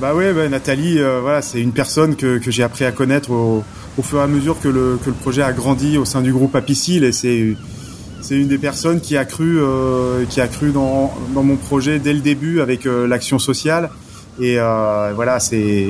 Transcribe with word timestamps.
Bah 0.00 0.14
ouais, 0.14 0.32
bah, 0.32 0.48
Nathalie, 0.48 0.98
voilà, 0.98 1.42
c'est 1.42 1.60
une 1.60 1.72
personne 1.72 2.16
que, 2.16 2.38
que 2.38 2.50
j'ai 2.50 2.62
appris 2.62 2.84
à 2.84 2.92
connaître 2.92 3.30
au, 3.30 3.62
au, 3.98 4.02
fur 4.02 4.18
et 4.18 4.22
à 4.22 4.26
mesure 4.26 4.58
que 4.58 4.68
le, 4.68 4.98
que 5.04 5.10
le 5.10 5.16
projet 5.16 5.42
a 5.42 5.52
grandi 5.52 5.98
au 5.98 6.04
sein 6.04 6.22
du 6.22 6.32
groupe 6.32 6.56
Apicil 6.56 7.04
et 7.04 7.12
c'est 7.12 7.56
c'est 8.22 8.36
une 8.36 8.48
des 8.48 8.58
personnes 8.58 9.00
qui 9.00 9.16
a 9.16 9.24
cru 9.24 9.58
euh, 9.60 10.24
qui 10.28 10.40
a 10.40 10.48
cru 10.48 10.72
dans, 10.72 11.12
dans 11.34 11.42
mon 11.42 11.56
projet 11.56 11.98
dès 11.98 12.12
le 12.12 12.20
début 12.20 12.60
avec 12.60 12.84
l'action 12.84 13.38
sociale 13.38 13.90
et 14.40 14.58
euh, 14.58 15.12
voilà 15.14 15.40
c'est 15.40 15.88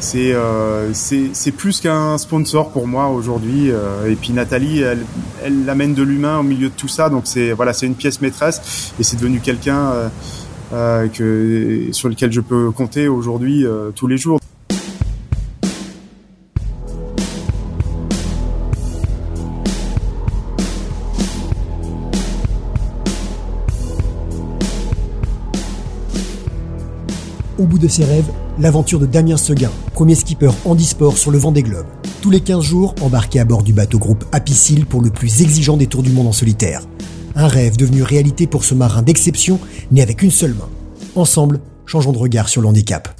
c'est 0.00 0.32
euh, 0.32 0.92
c'est 0.94 1.52
plus 1.52 1.80
qu'un 1.80 2.16
sponsor 2.18 2.70
pour 2.70 2.88
moi 2.88 3.08
aujourd'hui. 3.08 3.70
Euh, 3.70 4.10
et 4.10 4.16
puis 4.16 4.32
Nathalie, 4.32 4.80
elle, 4.80 5.04
elle 5.44 5.68
amène 5.68 5.94
de 5.94 6.02
l'humain 6.02 6.38
au 6.38 6.42
milieu 6.42 6.68
de 6.68 6.74
tout 6.74 6.88
ça, 6.88 7.10
donc 7.10 7.24
c'est 7.26 7.52
voilà, 7.52 7.72
c'est 7.72 7.86
une 7.86 7.94
pièce 7.94 8.20
maîtresse 8.20 8.92
et 8.98 9.02
c'est 9.02 9.16
devenu 9.16 9.40
quelqu'un 9.40 9.90
euh, 9.90 10.08
euh 10.08 10.08
que 10.70 11.88
sur 11.92 12.08
lequel 12.08 12.32
je 12.32 12.40
peux 12.40 12.70
compter 12.70 13.08
aujourd'hui 13.08 13.66
euh, 13.66 13.90
tous 13.90 14.06
les 14.06 14.16
jours. 14.16 14.40
Au 27.58 27.64
bout 27.64 27.78
de 27.78 27.88
ses 27.88 28.04
rêves, 28.04 28.30
l'aventure 28.58 28.98
de 28.98 29.04
Damien 29.04 29.36
Seguin, 29.36 29.70
premier 29.92 30.14
skipper 30.14 30.50
handisport 30.64 31.18
sur 31.18 31.30
le 31.30 31.36
vent 31.36 31.52
des 31.52 31.62
globes. 31.62 31.84
Tous 32.22 32.30
les 32.30 32.40
15 32.40 32.64
jours, 32.64 32.94
embarqué 33.02 33.38
à 33.38 33.44
bord 33.44 33.62
du 33.62 33.74
bateau 33.74 33.98
groupe 33.98 34.24
Apicil 34.32 34.86
pour 34.86 35.02
le 35.02 35.10
plus 35.10 35.42
exigeant 35.42 35.76
des 35.76 35.86
tours 35.86 36.02
du 36.02 36.10
monde 36.10 36.28
en 36.28 36.32
solitaire. 36.32 36.80
Un 37.40 37.48
rêve 37.48 37.78
devenu 37.78 38.02
réalité 38.02 38.46
pour 38.46 38.64
ce 38.64 38.74
marin 38.74 39.00
d'exception, 39.00 39.58
né 39.90 40.02
avec 40.02 40.20
une 40.20 40.30
seule 40.30 40.52
main. 40.52 40.68
Ensemble, 41.14 41.58
changeons 41.86 42.12
de 42.12 42.18
regard 42.18 42.50
sur 42.50 42.60
l'handicap. 42.60 43.18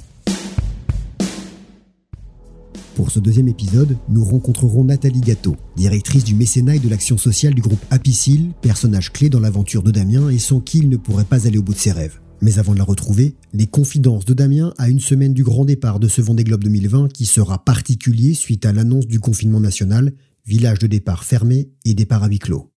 Pour 2.93 3.09
ce 3.09 3.17
deuxième 3.17 3.47
épisode, 3.47 3.97
nous 4.09 4.23
rencontrerons 4.23 4.83
Nathalie 4.83 5.21
Gâteau, 5.21 5.55
directrice 5.75 6.23
du 6.23 6.35
mécénat 6.35 6.75
et 6.75 6.79
de 6.79 6.87
l'action 6.87 7.17
sociale 7.17 7.55
du 7.55 7.63
groupe 7.63 7.83
Apicil, 7.89 8.51
personnage 8.61 9.11
clé 9.11 9.27
dans 9.27 9.39
l'aventure 9.39 9.81
de 9.81 9.89
Damien 9.89 10.29
et 10.29 10.37
sans 10.37 10.59
qui 10.59 10.77
il 10.77 10.89
ne 10.89 10.97
pourrait 10.97 11.25
pas 11.25 11.47
aller 11.47 11.57
au 11.57 11.63
bout 11.63 11.73
de 11.73 11.79
ses 11.79 11.91
rêves. 11.91 12.19
Mais 12.41 12.59
avant 12.59 12.73
de 12.73 12.77
la 12.77 12.83
retrouver, 12.83 13.33
les 13.53 13.65
confidences 13.65 14.25
de 14.25 14.35
Damien 14.35 14.71
à 14.77 14.89
une 14.89 14.99
semaine 14.99 15.33
du 15.33 15.43
grand 15.43 15.65
départ 15.65 15.99
de 15.99 16.07
ce 16.07 16.21
Vendée 16.21 16.43
Globe 16.43 16.63
2020 16.63 17.11
qui 17.11 17.25
sera 17.25 17.65
particulier 17.65 18.35
suite 18.35 18.67
à 18.67 18.71
l'annonce 18.71 19.07
du 19.07 19.19
confinement 19.19 19.59
national, 19.59 20.13
village 20.45 20.77
de 20.77 20.85
départ 20.85 21.23
fermé 21.23 21.71
et 21.85 21.95
départ 21.95 22.21
à 22.21 22.27
huis 22.27 22.37
clos. 22.37 22.71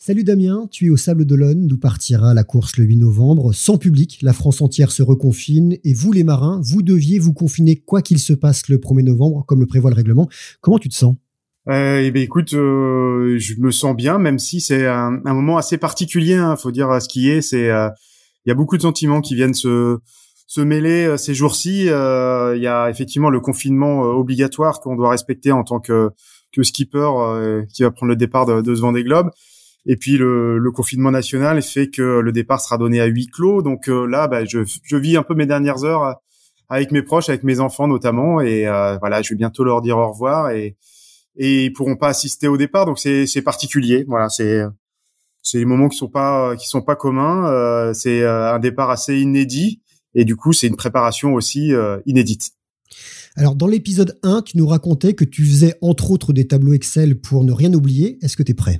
Salut 0.00 0.22
Damien, 0.22 0.68
tu 0.70 0.86
es 0.86 0.90
au 0.90 0.96
Sable 0.96 1.24
d'Olonne 1.24 1.66
d'où 1.66 1.76
partira 1.76 2.32
la 2.32 2.44
course 2.44 2.76
le 2.76 2.84
8 2.84 2.98
novembre. 2.98 3.52
Sans 3.52 3.78
public, 3.78 4.20
la 4.22 4.32
France 4.32 4.62
entière 4.62 4.92
se 4.92 5.02
reconfine 5.02 5.76
et 5.82 5.92
vous 5.92 6.12
les 6.12 6.22
marins, 6.22 6.60
vous 6.62 6.82
deviez 6.82 7.18
vous 7.18 7.32
confiner 7.32 7.74
quoi 7.74 8.00
qu'il 8.00 8.20
se 8.20 8.32
passe 8.32 8.68
le 8.68 8.78
1er 8.78 9.02
novembre 9.02 9.44
comme 9.44 9.58
le 9.58 9.66
prévoit 9.66 9.90
le 9.90 9.96
règlement. 9.96 10.28
Comment 10.60 10.78
tu 10.78 10.88
te 10.88 10.94
sens? 10.94 11.16
Euh, 11.68 12.00
eh 12.00 12.12
ben 12.12 12.22
écoute, 12.22 12.54
euh, 12.54 13.38
je 13.40 13.54
me 13.58 13.72
sens 13.72 13.96
bien, 13.96 14.20
même 14.20 14.38
si 14.38 14.60
c'est 14.60 14.86
un, 14.86 15.10
moment 15.10 15.58
assez 15.58 15.78
particulier. 15.78 16.36
Hein, 16.36 16.54
faut 16.54 16.70
dire 16.70 17.02
ce 17.02 17.08
qui 17.08 17.28
est. 17.28 17.42
C'est 17.42 17.68
euh, 17.68 17.88
il 18.46 18.50
y 18.50 18.52
a 18.52 18.54
beaucoup 18.54 18.76
de 18.76 18.82
sentiments 18.82 19.20
qui 19.20 19.34
viennent 19.34 19.52
se 19.52 19.98
mêler 20.58 21.18
ces 21.18 21.34
jours-ci. 21.34 21.86
Il 21.86 22.62
y 22.62 22.68
a 22.68 22.88
effectivement 22.88 23.30
le 23.30 23.40
confinement 23.40 24.02
obligatoire 24.02 24.78
qu'on 24.78 24.94
doit 24.94 25.10
respecter 25.10 25.50
en 25.50 25.64
tant 25.64 25.80
que, 25.80 26.10
que 26.52 26.62
skipper 26.62 27.10
qui 27.74 27.82
va 27.82 27.90
prendre 27.90 28.10
le 28.10 28.16
départ 28.16 28.46
de, 28.46 28.60
de 28.60 28.74
ce 28.76 28.80
Vendée 28.80 29.02
Globe. 29.02 29.30
Et 29.88 29.96
puis 29.96 30.18
le, 30.18 30.58
le, 30.58 30.70
confinement 30.70 31.10
national 31.10 31.60
fait 31.62 31.88
que 31.88 32.20
le 32.20 32.30
départ 32.30 32.60
sera 32.60 32.78
donné 32.78 33.00
à 33.00 33.06
huis 33.06 33.26
clos. 33.26 33.62
Donc 33.62 33.88
là, 33.88 34.28
bah, 34.28 34.44
je, 34.44 34.60
je, 34.84 34.96
vis 34.96 35.16
un 35.16 35.22
peu 35.22 35.34
mes 35.34 35.46
dernières 35.46 35.82
heures 35.84 36.16
avec 36.68 36.92
mes 36.92 37.02
proches, 37.02 37.30
avec 37.30 37.42
mes 37.42 37.58
enfants 37.58 37.88
notamment. 37.88 38.40
Et 38.40 38.66
voilà, 39.00 39.22
je 39.22 39.30
vais 39.30 39.36
bientôt 39.36 39.64
leur 39.64 39.80
dire 39.80 39.96
au 39.96 40.12
revoir 40.12 40.50
et 40.50 40.76
et 41.38 41.66
ils 41.66 41.72
pourront 41.72 41.96
pas 41.96 42.08
assister 42.08 42.48
au 42.48 42.56
départ. 42.56 42.84
Donc 42.84 42.98
c'est 42.98 43.26
c'est 43.26 43.42
particulier. 43.42 44.04
Voilà, 44.06 44.28
c'est 44.28 44.62
c'est 45.42 45.58
des 45.58 45.64
moments 45.64 45.88
qui 45.88 45.96
sont 45.96 46.08
pas 46.08 46.56
qui 46.56 46.68
sont 46.68 46.82
pas 46.82 46.96
communs. 46.96 47.46
Euh, 47.48 47.94
c'est 47.94 48.22
euh, 48.22 48.52
un 48.52 48.58
départ 48.58 48.90
assez 48.90 49.18
inédit 49.18 49.80
et 50.14 50.24
du 50.24 50.36
coup 50.36 50.52
c'est 50.52 50.66
une 50.66 50.76
préparation 50.76 51.32
aussi 51.34 51.72
euh, 51.72 51.98
inédite. 52.04 52.50
Alors 53.36 53.54
dans 53.54 53.68
l'épisode 53.68 54.18
1, 54.24 54.42
tu 54.42 54.58
nous 54.58 54.66
racontais 54.66 55.14
que 55.14 55.24
tu 55.24 55.44
faisais 55.44 55.76
entre 55.80 56.10
autres 56.10 56.32
des 56.32 56.48
tableaux 56.48 56.72
Excel 56.72 57.20
pour 57.20 57.44
ne 57.44 57.52
rien 57.52 57.72
oublier. 57.72 58.18
Est-ce 58.20 58.36
que 58.36 58.42
tu 58.42 58.52
es 58.52 58.54
prêt? 58.54 58.78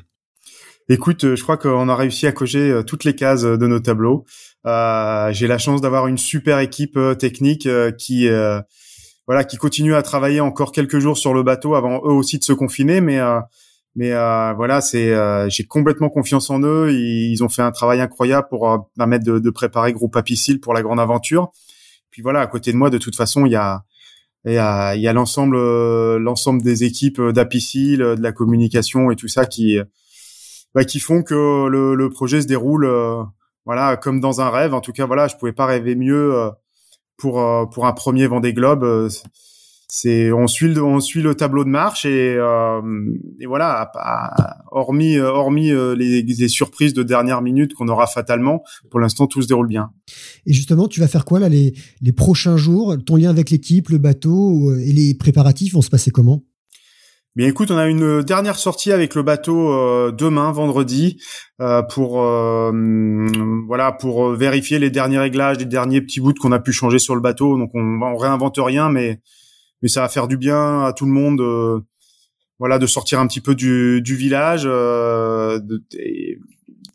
Écoute, 0.88 1.34
je 1.34 1.43
crois 1.43 1.56
qu'on 1.56 1.88
a 1.88 1.97
réussi 1.97 2.26
à 2.26 2.32
cocher 2.32 2.81
toutes 2.87 3.04
les 3.04 3.15
cases 3.15 3.43
de 3.43 3.66
nos 3.66 3.81
tableaux. 3.81 4.25
Euh, 4.66 5.31
j'ai 5.32 5.47
la 5.47 5.59
chance 5.59 5.81
d'avoir 5.81 6.06
une 6.06 6.19
super 6.19 6.59
équipe 6.60 6.99
technique 7.19 7.69
qui 7.99 8.28
voilà 9.27 9.44
qui 9.44 9.59
continue 9.59 9.94
à 9.94 10.03
travailler 10.03 10.41
encore 10.41 10.72
quelques 10.72 10.98
jours 10.98 11.19
sur 11.19 11.34
le 11.34 11.43
bateau 11.43 11.75
avant 11.75 11.98
eux 11.98 12.12
aussi 12.12 12.38
de 12.38 12.44
se 12.44 12.54
confiner, 12.54 13.03
mais 13.03 13.21
mais 13.98 14.12
euh, 14.12 14.53
voilà, 14.54 14.81
c'est 14.81 15.12
euh, 15.12 15.48
j'ai 15.48 15.65
complètement 15.65 16.09
confiance 16.09 16.50
en 16.50 16.60
eux. 16.62 16.93
Ils, 16.93 17.43
ont 17.43 17.48
fait 17.48 17.62
un 17.62 17.72
travail 17.72 18.00
incroyable 18.00 18.47
pour 18.48 18.71
euh, 18.71 18.78
permettre 18.97 19.25
de, 19.25 19.41
de, 19.41 19.50
préparer 19.50 19.93
Groupe 19.93 20.15
Apicil 20.15 20.60
pour 20.60 20.72
la 20.72 20.82
grande 20.82 21.00
aventure. 21.00 21.50
Puis 22.10 22.22
voilà, 22.22 22.41
à 22.41 22.47
côté 22.47 22.71
de 22.71 22.77
moi, 22.77 22.91
de 22.91 22.98
toute 22.98 23.16
façon, 23.16 23.44
il 23.44 23.50
y 23.50 23.56
a, 23.56 23.82
il 24.44 24.53
y 24.53 24.59
a 25.09 25.12
l'ensemble 25.12 25.59
l'ensemble 26.16 26.62
des 26.62 26.84
équipes 26.84 27.21
d'Apicil, 27.21 27.98
de 27.98 28.22
la 28.22 28.31
communication 28.31 29.10
et 29.10 29.16
tout 29.16 29.27
ça 29.27 29.47
qui 29.47 29.78
bah, 30.74 30.84
qui 30.84 31.00
font 31.00 31.22
que 31.22 31.66
le, 31.68 31.94
le 31.94 32.10
projet 32.10 32.40
se 32.42 32.46
déroule 32.46 32.88
voilà 33.64 33.96
comme 33.96 34.20
dans 34.20 34.40
un 34.40 34.50
rêve. 34.50 34.74
En 34.74 34.80
tout 34.80 34.92
cas, 34.92 35.06
voilà, 35.06 35.28
je 35.28 35.36
pouvais 35.36 35.52
pas 35.52 35.66
rêver 35.66 35.94
mieux 35.94 36.50
pour 37.16 37.42
pour 37.70 37.86
un 37.86 37.92
premier 37.92 38.26
Vendée 38.26 38.52
Globe. 38.52 39.08
C'est 39.90 40.30
on 40.32 40.46
suit 40.46 40.68
le, 40.68 40.84
on 40.84 41.00
suit 41.00 41.22
le 41.22 41.34
tableau 41.34 41.64
de 41.64 41.70
marche 41.70 42.04
et, 42.04 42.36
euh, 42.36 42.82
et 43.40 43.46
voilà 43.46 43.90
hormis 44.70 45.16
euh, 45.16 45.30
hormis 45.30 45.70
euh, 45.70 45.94
les, 45.94 46.20
les, 46.20 46.48
surprises 46.48 46.92
de 46.92 47.02
dernière 47.02 47.40
minute 47.40 47.72
qu'on 47.72 47.88
aura 47.88 48.06
fatalement 48.06 48.62
pour 48.90 49.00
l'instant 49.00 49.26
tout 49.26 49.40
se 49.40 49.48
déroule 49.48 49.66
bien. 49.66 49.90
Et 50.44 50.52
justement 50.52 50.88
tu 50.88 51.00
vas 51.00 51.08
faire 51.08 51.24
quoi 51.24 51.40
là 51.40 51.48
les, 51.48 51.72
les 52.02 52.12
prochains 52.12 52.58
jours? 52.58 52.96
Ton 53.02 53.16
lien 53.16 53.30
avec 53.30 53.48
l'équipe 53.48 53.88
le 53.88 53.96
bateau 53.96 54.74
et 54.74 54.92
les 54.92 55.14
préparatifs 55.14 55.72
vont 55.72 55.82
se 55.82 55.90
passer 55.90 56.10
comment? 56.10 56.42
Bien 57.38 57.47
écoute, 57.47 57.71
on 57.71 57.76
a 57.76 57.87
une 57.87 58.22
dernière 58.22 58.59
sortie 58.59 58.91
avec 58.91 59.15
le 59.15 59.22
bateau 59.22 59.72
euh, 59.72 60.10
demain, 60.10 60.50
vendredi, 60.50 61.22
euh, 61.60 61.82
pour 61.82 62.21
euh, 62.21 62.72
voilà 63.69 63.93
pour 63.93 64.31
vérifier 64.31 64.81
les 64.81 64.91
derniers 64.91 65.21
réglages, 65.21 65.59
les 65.59 65.65
derniers 65.65 66.00
petits 66.00 66.19
bouts 66.19 66.34
qu'on 66.34 66.50
a 66.50 66.59
pu 66.59 66.72
changer 66.72 66.98
sur 66.98 67.15
le 67.15 67.21
bateau. 67.21 67.56
Donc 67.56 67.71
on, 67.75 68.03
on 68.03 68.16
réinvente 68.16 68.59
rien, 68.59 68.91
mais 68.91 69.21
mais 69.82 69.88
ça 69.88 70.00
va 70.00 70.09
faire 70.09 70.27
du 70.27 70.37
bien 70.37 70.82
à 70.82 70.93
tout 70.93 71.06
le 71.06 71.12
monde 71.12 71.41
euh, 71.41 71.78
voilà 72.59 72.81
de 72.81 72.87
sortir 72.87 73.21
un 73.21 73.28
petit 73.28 73.41
peu 73.41 73.54
du, 73.54 74.03
du 74.03 74.16
village 74.16 74.65
euh, 74.66 75.60
de, 75.60 75.81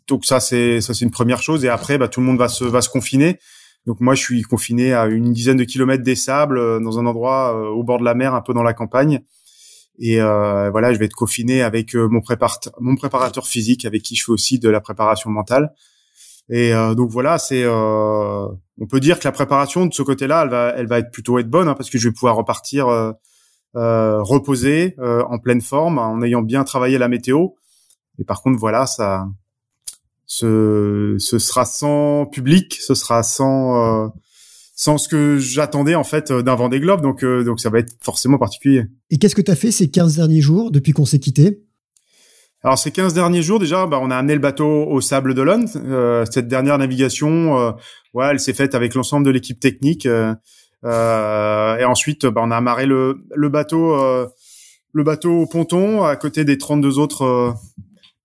donc 0.06 0.26
ça 0.26 0.40
c'est 0.40 0.82
ça 0.82 0.92
c'est 0.92 1.06
une 1.06 1.10
première 1.10 1.40
chose. 1.40 1.64
Et 1.64 1.70
après 1.70 1.96
bah 1.96 2.08
tout 2.08 2.20
le 2.20 2.26
monde 2.26 2.36
va 2.36 2.48
se 2.48 2.64
va 2.64 2.82
se 2.82 2.90
confiner. 2.90 3.38
Donc 3.86 3.98
moi 4.02 4.14
je 4.14 4.20
suis 4.20 4.42
confiné 4.42 4.92
à 4.92 5.06
une 5.06 5.32
dizaine 5.32 5.56
de 5.56 5.64
kilomètres 5.64 6.04
des 6.04 6.16
sables 6.16 6.58
euh, 6.58 6.80
dans 6.80 6.98
un 6.98 7.06
endroit 7.06 7.70
au 7.70 7.82
bord 7.82 7.98
de 7.98 8.04
la 8.04 8.14
mer 8.14 8.34
un 8.34 8.42
peu 8.42 8.52
dans 8.52 8.62
la 8.62 8.74
campagne 8.74 9.22
et 9.98 10.18
voilà 10.18 10.92
je 10.92 10.98
vais 10.98 11.04
être 11.04 11.14
confiné 11.14 11.62
avec 11.62 11.94
mon 11.94 12.20
préparateur 12.20 12.72
mon 12.80 12.96
préparateur 12.96 13.46
physique 13.46 13.84
avec 13.84 14.02
qui 14.02 14.16
je 14.16 14.24
fais 14.24 14.32
aussi 14.32 14.58
de 14.58 14.68
la 14.68 14.80
préparation 14.80 15.30
mentale 15.30 15.72
et 16.48 16.72
donc 16.96 17.10
voilà 17.10 17.38
c'est 17.38 17.64
on 18.80 18.86
peut 18.86 19.00
dire 19.00 19.18
que 19.18 19.24
la 19.24 19.32
préparation 19.32 19.86
de 19.86 19.94
ce 19.94 20.02
côté-là, 20.02 20.42
elle 20.42 20.50
va, 20.50 20.74
elle 20.76 20.86
va 20.86 20.98
être 20.98 21.10
plutôt 21.10 21.38
être 21.38 21.48
bonne 21.48 21.68
hein, 21.68 21.74
parce 21.74 21.90
que 21.90 21.98
je 21.98 22.08
vais 22.08 22.12
pouvoir 22.12 22.36
repartir 22.36 22.88
euh, 22.88 23.12
euh, 23.76 24.22
reposer 24.22 24.94
euh, 24.98 25.22
en 25.24 25.38
pleine 25.38 25.60
forme 25.60 25.98
en 25.98 26.22
ayant 26.22 26.42
bien 26.42 26.64
travaillé 26.64 26.98
la 26.98 27.08
météo. 27.08 27.48
Et 28.18 28.24
par 28.24 28.42
contre, 28.42 28.58
voilà, 28.58 28.86
ça, 28.86 29.28
ce, 30.26 31.16
ce 31.18 31.38
sera 31.38 31.64
sans 31.64 32.26
public, 32.26 32.74
ce 32.80 32.94
sera 32.94 33.22
sans 33.22 34.12
sans 34.74 34.98
ce 34.98 35.08
que 35.08 35.38
j'attendais 35.38 35.94
en 35.94 36.04
fait 36.04 36.32
d'un 36.32 36.54
Vendée 36.54 36.80
Globe, 36.80 37.00
donc 37.00 37.24
donc 37.24 37.60
ça 37.60 37.70
va 37.70 37.78
être 37.78 37.94
forcément 38.00 38.38
particulier. 38.38 38.84
Et 39.10 39.18
qu'est-ce 39.18 39.34
que 39.34 39.42
tu 39.42 39.50
as 39.50 39.56
fait 39.56 39.70
ces 39.70 39.90
15 39.90 40.16
derniers 40.16 40.40
jours 40.40 40.70
depuis 40.70 40.92
qu'on 40.92 41.04
s'est 41.04 41.20
quitté? 41.20 41.64
Alors 42.64 42.78
ces 42.78 42.90
15 42.90 43.12
derniers 43.12 43.42
jours 43.42 43.60
déjà, 43.60 43.86
bah, 43.86 43.98
on 44.00 44.10
a 44.10 44.16
amené 44.16 44.32
le 44.32 44.40
bateau 44.40 44.86
au 44.86 45.02
Sable 45.02 45.34
d'Olonne. 45.34 45.68
Euh, 45.76 46.24
cette 46.30 46.48
dernière 46.48 46.78
navigation, 46.78 47.58
euh, 47.58 47.72
ouais, 48.14 48.28
elle 48.30 48.40
s'est 48.40 48.54
faite 48.54 48.74
avec 48.74 48.94
l'ensemble 48.94 49.26
de 49.26 49.30
l'équipe 49.30 49.60
technique. 49.60 50.06
Euh, 50.06 50.34
euh 50.84 51.76
et 51.76 51.84
ensuite, 51.84 52.24
bah, 52.24 52.40
on 52.42 52.50
a 52.50 52.56
amarré 52.56 52.86
le, 52.86 53.18
le 53.34 53.48
bateau, 53.50 53.94
euh, 54.00 54.26
le 54.92 55.04
bateau 55.04 55.42
au 55.42 55.46
ponton 55.46 56.04
à 56.04 56.16
côté 56.16 56.46
des 56.46 56.56
32 56.56 56.98
autres 56.98 57.54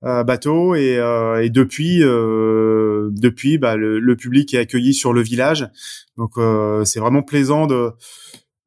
bateaux. 0.02 0.76
Et, 0.76 1.00
et 1.42 1.50
depuis, 1.50 2.00
depuis, 2.00 3.58
bah, 3.58 3.76
le, 3.76 4.00
le, 4.00 4.16
public 4.16 4.54
est 4.54 4.60
accueilli 4.60 4.94
sur 4.94 5.14
le 5.14 5.22
village. 5.22 5.68
Donc 6.18 6.34
c'est 6.86 7.00
vraiment 7.00 7.22
plaisant 7.22 7.68
de 7.68 7.92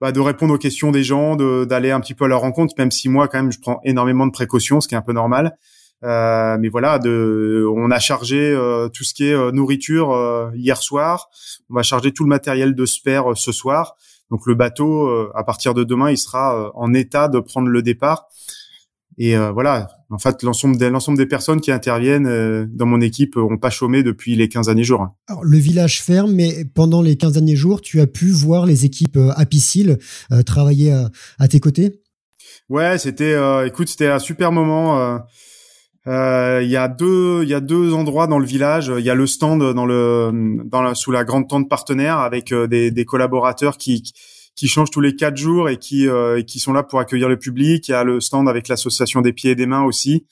bah, 0.00 0.11
de 0.11 0.19
répondre 0.19 0.55
aux 0.55 0.58
questions 0.58 0.90
des 0.90 1.05
gens, 1.05 1.37
d'aller 1.37 1.93
un 1.93 2.00
petit 2.00 2.14
peu 2.14 2.25
à 2.25 2.29
leur 2.29 2.40
rencontre, 2.40 2.75
même 2.76 2.90
si 2.90 3.08
moi 3.08 3.29
quand 3.29 3.38
même 3.38 3.52
je 3.52 3.61
prends 3.61 3.81
énormément 3.84 4.26
de 4.26 4.32
précautions, 4.32 4.81
ce 4.81 4.88
qui 4.88 4.94
est 4.94 4.99
un 4.99 5.02
peu 5.02 5.12
normal. 5.12 5.56
Euh, 6.02 6.58
mais 6.58 6.69
voilà, 6.69 6.99
de, 6.99 7.64
on 7.73 7.88
a 7.93 8.00
chargé 8.00 8.52
tout 8.93 9.05
ce 9.05 9.14
qui 9.14 9.28
est 9.28 9.52
nourriture 9.52 10.50
hier 10.55 10.82
soir. 10.82 11.28
On 11.70 11.75
va 11.75 11.85
charger 11.85 12.12
tout 12.12 12.25
le 12.25 12.28
matériel 12.28 12.75
de 12.75 12.85
spare 12.85 13.37
ce 13.37 13.52
soir. 13.52 13.94
Donc 14.31 14.46
le 14.46 14.55
bateau, 14.55 15.08
à 15.37 15.44
partir 15.44 15.73
de 15.73 15.85
demain, 15.85 16.11
il 16.11 16.19
sera 16.19 16.73
en 16.75 16.93
état 16.94 17.28
de 17.28 17.38
prendre 17.38 17.69
le 17.69 17.82
départ. 17.82 18.26
Et 19.19 19.37
voilà, 19.37 19.88
en 20.11 20.19
fait, 20.19 20.43
l'ensemble 20.43 20.79
des, 20.79 20.88
l'ensemble 20.88 21.19
des 21.19 21.26
personnes 21.26 21.61
qui 21.61 21.70
interviennent 21.70 22.67
dans 22.73 22.87
mon 22.87 23.00
équipe 23.00 23.37
ont 23.37 23.59
pas 23.59 23.70
chômé 23.70 24.03
depuis 24.03 24.37
les 24.37 24.49
15 24.49 24.67
derniers 24.67 24.85
jours. 24.85 25.09
Alors, 25.29 25.44
le 25.44 25.59
village 25.59 26.03
ferme, 26.03 26.32
mais 26.32 26.64
pendant 26.64 27.03
les 27.03 27.17
15 27.17 27.35
derniers 27.35 27.56
jours, 27.56 27.82
tu 27.82 28.00
as 28.00 28.06
pu 28.06 28.31
voir 28.31 28.64
les 28.64 28.85
équipes 28.87 29.19
apicile 29.37 29.99
travailler 30.47 30.93
à 31.38 31.49
tes 31.49 31.61
côtés? 31.61 32.03
Ouais, 32.69 32.99
c'était, 32.99 33.35
euh, 33.35 33.67
écoute, 33.67 33.88
c'était 33.88 34.06
un 34.06 34.19
super 34.19 34.53
moment. 34.53 34.99
Euh, 34.99 35.19
euh, 36.06 36.61
il 36.62 36.70
y 36.70 36.76
a 36.76 36.88
deux, 36.88 37.43
il 37.43 37.49
y 37.49 37.55
a 37.55 37.61
deux 37.61 37.93
endroits 37.93 38.26
dans 38.26 38.38
le 38.38 38.47
village. 38.47 38.93
Il 38.99 39.05
y 39.05 39.11
a 39.11 39.14
le 39.14 39.26
stand 39.26 39.75
dans 39.75 39.87
le, 39.87 40.62
dans 40.64 40.82
la, 40.82 40.94
sous 40.94 41.11
la 41.11 41.25
grande 41.25 41.49
tente 41.49 41.69
partenaire 41.69 42.19
avec 42.19 42.53
des, 42.53 42.91
des 42.91 43.05
collaborateurs 43.05 43.76
qui, 43.76 44.03
qui 44.03 44.12
changent 44.69 44.90
tous 44.90 45.00
les 45.00 45.16
quatre 45.16 45.37
jours 45.37 45.69
et 45.69 45.78
qui, 45.78 46.06
qui 46.46 46.60
sont 46.60 46.72
là 46.72 46.82
pour 46.82 47.00
accueillir 47.00 47.28
le 47.28 47.38
public. 47.38 47.88
Il 47.88 47.90
y 47.93 47.94
a 47.94 48.04
le 48.04 48.20
stand 48.20 48.49
avec 48.49 48.69
l'association 48.69 49.20
des 49.20 49.32
pieds 49.32 49.52
et 49.52 49.54
des 49.54 49.66
mains 49.66 49.82
aussi. 49.82 50.26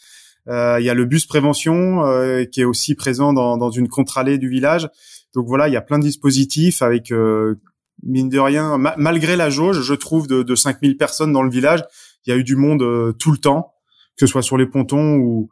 Euh, 0.49 0.79
il 0.81 0.87
y 0.87 0.91
a 0.91 0.95
le 0.95 1.05
bus 1.05 1.27
prévention 1.27 2.05
euh, 2.05 2.45
qui 2.45 2.61
est 2.61 2.65
aussi 2.65 2.95
présent 2.95 3.33
dans, 3.33 3.57
dans 3.57 3.71
une 3.71 3.89
contre-allée 3.89 4.39
du 4.39 4.49
village. 4.49 4.89
Donc 5.35 5.47
voilà, 5.47 5.69
il 5.69 5.75
y 5.75 5.77
a 5.77 5.81
plein 5.81 5.99
de 5.99 6.05
dispositifs 6.05 6.83
avec 6.83 7.13
mine 8.03 8.29
de 8.29 8.39
rien, 8.39 8.79
malgré 8.97 9.37
la 9.37 9.51
jauge, 9.51 9.83
je 9.83 9.95
trouve 9.95 10.27
de, 10.27 10.43
de 10.43 10.55
5000 10.55 10.97
personnes 10.97 11.33
dans 11.33 11.43
le 11.43 11.51
village, 11.51 11.85
il 12.27 12.31
y 12.31 12.33
a 12.33 12.37
eu 12.37 12.45
du 12.45 12.57
monde 12.57 12.83
euh, 12.83 13.13
tout 13.13 13.33
le 13.33 13.39
temps, 13.39 13.75
que 14.17 14.27
ce 14.27 14.33
soit 14.33 14.43
sur 14.43 14.57
les 14.57 14.67
pontons 14.67 15.17
ou 15.17 15.51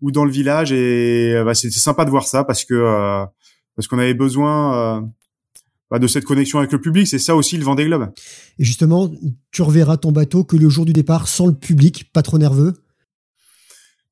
ou 0.00 0.12
dans 0.12 0.24
le 0.24 0.30
village 0.30 0.70
et 0.70 1.34
euh, 1.34 1.42
bah, 1.42 1.54
c'était 1.54 1.80
sympa 1.80 2.04
de 2.04 2.10
voir 2.10 2.24
ça 2.28 2.44
parce 2.44 2.64
que 2.64 2.74
euh, 2.74 3.26
parce 3.74 3.88
qu'on 3.88 3.98
avait 3.98 4.14
besoin 4.14 5.04
bah, 5.90 5.98
de 5.98 6.06
cette 6.06 6.24
connexion 6.24 6.58
avec 6.58 6.72
le 6.72 6.80
public. 6.80 7.06
C'est 7.06 7.18
ça 7.18 7.34
aussi 7.34 7.56
le 7.56 7.64
Vendée 7.64 7.86
Globe. 7.86 8.10
Et 8.58 8.64
justement, 8.64 9.10
tu 9.50 9.62
reverras 9.62 9.96
ton 9.96 10.12
bateau 10.12 10.44
que 10.44 10.56
le 10.56 10.68
jour 10.68 10.84
du 10.84 10.92
départ 10.92 11.28
sans 11.28 11.46
le 11.46 11.54
public, 11.54 12.12
pas 12.12 12.22
trop 12.22 12.38
nerveux. 12.38 12.74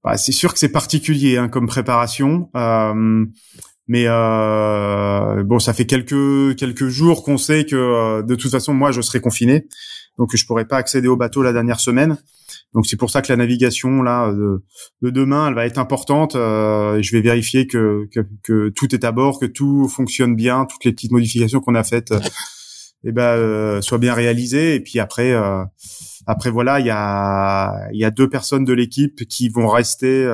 Bah, 0.03 0.17
c'est 0.17 0.33
sûr 0.33 0.53
que 0.53 0.59
c'est 0.59 0.71
particulier 0.71 1.37
hein, 1.37 1.49
comme 1.49 1.67
préparation. 1.67 2.51
Mais 3.89 4.07
bon, 5.45 5.59
ça 5.59 5.73
fait 5.73 5.87
quelques 5.87 6.57
quelques 6.57 6.89
jours 6.89 7.23
qu'on 7.23 7.39
sait 7.39 7.65
que 7.67 8.23
de 8.23 8.35
toute 8.35 8.51
façon, 8.51 8.75
moi, 8.75 8.93
je 8.93 9.01
serai 9.01 9.21
confiné 9.21 9.67
donc 10.19 10.35
je 10.35 10.47
pourrais 10.47 10.65
pas 10.65 10.77
accéder 10.77 11.09
au 11.09 11.17
bateau 11.17 11.43
la 11.43 11.53
dernière 11.53 11.81
semaine. 11.81 12.17
Donc 12.75 12.87
c'est 12.87 12.97
pour 12.97 13.11
ça 13.11 13.23
que 13.23 13.31
la 13.31 13.37
navigation 13.37 14.03
là 14.03 14.33
de, 14.33 15.11
demain, 15.11 15.49
elle 15.49 15.55
va 15.55 15.67
être 15.67 15.79
importante. 15.79 16.37
Euh, 16.37 17.01
je 17.03 17.13
vais 17.13 17.21
vérifier 17.21 17.67
que, 17.67 18.09
que, 18.43 18.69
tout 18.71 18.95
est 18.95 19.05
à 19.05 19.13
bord, 19.13 19.39
que 19.39 19.47
tout 19.47 19.89
fonctionne 19.89 20.35
bien, 20.35 20.67
toutes 20.67 20.85
les 20.85 20.93
petites 20.93 21.13
modifications 21.13 21.61
qu'on 21.61 21.75
a 21.75 21.85
faites, 21.85 22.13
euh, 22.13 22.21
eh 23.05 23.13
ben 23.13 23.23
euh, 23.23 23.81
soient 23.83 23.99
bien 23.99 24.15
réalisées. 24.15 24.75
Et 24.75 24.81
puis 24.81 24.99
après, 24.99 25.33
euh, 25.33 25.65
après 26.27 26.51
voilà, 26.51 26.81
il 26.81 26.87
y 26.87 26.91
a 26.91 27.89
il 27.93 28.01
y 28.01 28.05
a 28.05 28.11
deux 28.11 28.29
personnes 28.29 28.65
de 28.65 28.73
l'équipe 28.73 29.27
qui 29.29 29.49
vont 29.49 29.69
rester 29.69 30.27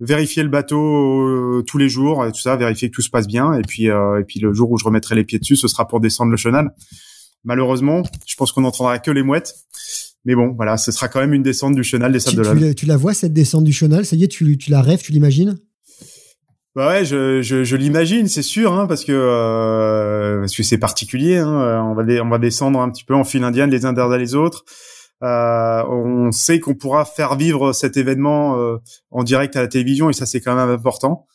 vérifier 0.00 0.42
le 0.42 0.48
bateau 0.48 1.62
tous 1.62 1.78
les 1.78 1.88
jours, 1.88 2.24
et 2.24 2.32
tout 2.32 2.40
ça, 2.40 2.56
vérifier 2.56 2.90
que 2.90 2.94
tout 2.94 3.02
se 3.02 3.10
passe 3.10 3.26
bien. 3.26 3.54
Et 3.54 3.62
puis 3.62 3.84
et 3.86 4.24
puis 4.26 4.40
le 4.40 4.52
jour 4.52 4.70
où 4.70 4.78
je 4.78 4.84
remettrai 4.84 5.14
les 5.14 5.24
pieds 5.24 5.38
dessus, 5.38 5.56
ce 5.56 5.68
sera 5.68 5.88
pour 5.88 6.00
descendre 6.00 6.30
le 6.30 6.36
chenal. 6.36 6.72
Malheureusement, 7.44 8.02
je 8.26 8.34
pense 8.34 8.52
qu'on 8.52 8.62
n'entendra 8.62 8.98
que 8.98 9.10
les 9.10 9.22
mouettes. 9.22 9.54
Mais 10.24 10.34
bon, 10.34 10.52
voilà, 10.56 10.76
ce 10.76 10.90
sera 10.90 11.06
quand 11.06 11.20
même 11.20 11.32
une 11.32 11.44
descente 11.44 11.76
du 11.76 11.84
chenal 11.84 12.12
des 12.12 12.18
Sables 12.18 12.42
d'Olonne. 12.42 12.74
Tu, 12.74 12.84
la 12.84 12.96
vois 12.96 13.14
cette 13.14 13.32
descente 13.32 13.62
du 13.62 13.72
chenal? 13.72 14.04
Ça 14.04 14.16
y 14.16 14.24
est, 14.24 14.28
tu, 14.28 14.58
tu 14.58 14.70
la 14.72 14.82
rêves, 14.82 15.00
tu 15.00 15.12
l'imagines? 15.12 15.56
Bah 16.74 16.88
ouais, 16.88 17.04
je, 17.04 17.40
je, 17.40 17.62
je 17.62 17.76
l'imagine, 17.76 18.26
c'est 18.26 18.42
sûr, 18.42 18.74
hein, 18.74 18.86
parce 18.86 19.04
que 19.04 19.12
euh, 19.12 20.40
parce 20.40 20.54
que 20.54 20.62
c'est 20.64 20.76
particulier. 20.76 21.36
Hein, 21.38 21.84
on 21.84 21.94
va 21.94 22.02
on 22.22 22.28
va 22.28 22.38
descendre 22.38 22.80
un 22.80 22.90
petit 22.90 23.04
peu 23.04 23.14
en 23.14 23.24
file 23.24 23.44
indienne 23.44 23.70
les 23.70 23.86
uns 23.86 23.92
derrière 23.92 24.18
les 24.18 24.34
autres. 24.34 24.64
Euh, 25.22 25.82
on 25.88 26.30
sait 26.30 26.60
qu'on 26.60 26.74
pourra 26.74 27.04
faire 27.04 27.36
vivre 27.36 27.72
cet 27.72 27.96
événement 27.96 28.58
euh, 28.58 28.76
en 29.10 29.24
direct 29.24 29.56
à 29.56 29.62
la 29.62 29.68
télévision 29.68 30.10
et 30.10 30.12
ça 30.12 30.26
c'est 30.26 30.40
quand 30.40 30.54
même 30.54 30.68
important. 30.68 31.26